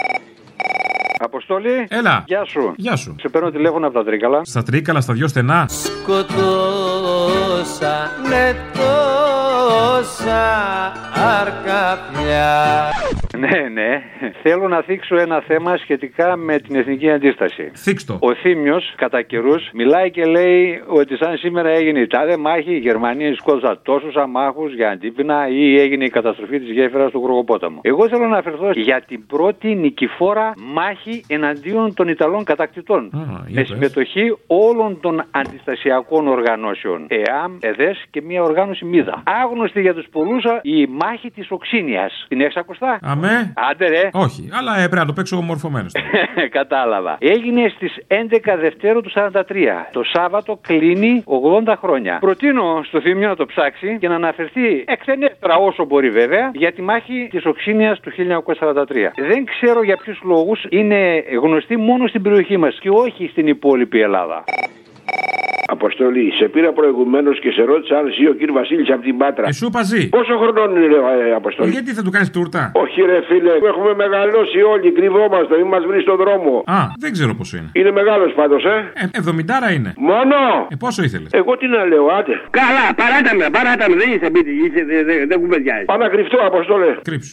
[1.21, 1.87] Αποστόλη.
[1.89, 2.23] Έλα.
[2.27, 2.73] Γεια σου.
[2.75, 3.15] Γεια σου.
[3.19, 4.41] Σε παίρνω τηλέφωνο από τα Τρίκαλα.
[4.43, 5.65] Στα τρίκαλα, στα δυο στενά.
[5.69, 7.25] Σκοτώσανε
[8.73, 10.43] τόσα
[11.41, 12.89] αρκαπιά
[13.37, 14.01] Ναι, ναι.
[14.41, 17.71] Θέλω να θίξω ένα θέμα σχετικά με την εθνική αντίσταση.
[17.75, 18.17] Θίξτο.
[18.19, 22.77] Ο Θήμιος, κατά καιρούς, μιλάει και λέει ότι σαν σήμερα έγινε η τάδε μάχη, η
[22.77, 27.79] Γερμανία σκότωσαν τόσους αμάχους για αντίπεινα ή έγινε η καταστροφή της γέφυρας του Κρογοπόταμου.
[27.81, 33.09] Εγώ θέλω να αφαιρθώ για την πρώτη νικηφόρα μάχη εναντίον των Ιταλών κατακτητών.
[33.47, 37.07] με συμμετοχή όλων των αντιστασιακών οργανώσεων.
[37.07, 39.23] ΕΑΜ, ΕΔΕΣ και μια οργάνωση ΜΙΔΑ.
[39.43, 42.09] Άγνωστη για τους πολλούς η μάχη της Οξίνια.
[42.27, 43.53] Την έχεις ακουστά; Αμέ.
[43.71, 44.09] Άντε ρε.
[44.13, 45.87] Όχι, αλλά ε, πρέπει να το παίξω μορφωμένο.
[46.59, 47.17] Κατάλαβα.
[47.19, 49.41] Έγινε στις 11 Δευτέρου του 43.
[49.91, 51.23] Το Σάββατο κλείνει
[51.67, 52.17] 80 χρόνια.
[52.19, 56.81] Προτείνω στο Θήμιο να το ψάξει και να αναφερθεί εκτενέστερα όσο μπορεί βέβαια για τη
[56.81, 58.11] μάχη της Οξίνια του
[58.73, 58.85] 1943.
[59.15, 60.98] Δεν ξέρω για ποιους λόγους είναι
[61.41, 64.43] γνωστή μόνο στην περιοχή μας και όχι στην υπόλοιπη Ελλάδα.
[65.71, 69.45] Αποστολή, σε πήρα προηγουμένως και σε ρώτησα αν ζει ο κύριος Βασίλης από την Πάτρα.
[69.47, 70.09] Ε, σου παζί.
[70.09, 73.51] Πόσο χρονών είναι, ρε, ε, Αποστολή; Ε, γιατί θα του κάνεις τούρτα; Όχι, ρε φίλε,
[73.71, 76.63] έχουμε μεγαλώσει όλοι, κρυβόμαστε, μην μας βρεις στον δρόμο.
[76.65, 77.69] Α, δεν ξέρω πόσο είναι.
[77.73, 79.19] Είναι μεγάλος πάντως, ε; ε
[79.69, 79.93] 70 είναι.
[79.97, 80.37] Μόνο!
[80.69, 82.33] Ε, πόσο ήθελες; Εγώ τι να λέω, άτε.
[82.59, 85.85] Καλά, παράτα με, παράτα με, δεν είσαι σπίτι, είσαι, δεν δε, δε κουβεντιάζεις.
[85.85, 86.91] Πάω να κρυφτώ, Αποστολέ.
[87.09, 87.31] Κρύψου.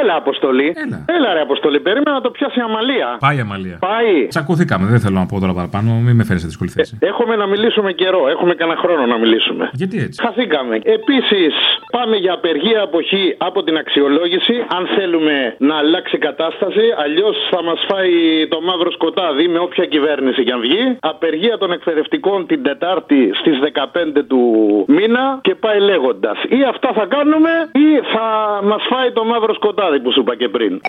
[0.00, 0.68] Έλα, Αποστολή.
[0.84, 1.04] Έλα.
[1.16, 1.80] Έλα, ρε Αποστολή.
[1.80, 3.08] Περίμενα να το πιάσει η αμαλία.
[3.26, 3.76] Πάει η αμαλία.
[3.80, 4.26] Πάει.
[4.28, 6.98] Τσακωθήκαμε, δεν θέλω να πω τώρα παραπάνω, μην με φέρεις σε δύσκολη θέση.
[7.00, 8.28] Έχουμε να μιλήσουμε καιρό.
[8.28, 9.70] Έχουμε κανένα χρόνο να μιλήσουμε.
[9.72, 10.74] Γιατί έτσι; Χαθήκαμε.
[10.98, 11.54] Επίσης,
[11.96, 14.54] πάμε για απεργία αποχή από την αξιολόγηση.
[14.76, 18.12] Αν θέλουμε να αλλάξει η κατάσταση, αλλιώς θα μας φάει
[18.48, 20.96] το μαύρο σκοτάδι με όποια κυβέρνηση κι αν βγει.
[21.00, 24.42] Απεργία των εκπαιδευτικών την Τετάρτη στις 15 του
[24.88, 26.38] μήνα και πάει λέγοντας.
[26.48, 28.26] Ή αυτά θα κάνουμε, ή θα
[28.62, 30.80] μας φάει το μαύρο σκοτάδι που σου είπα και πριν.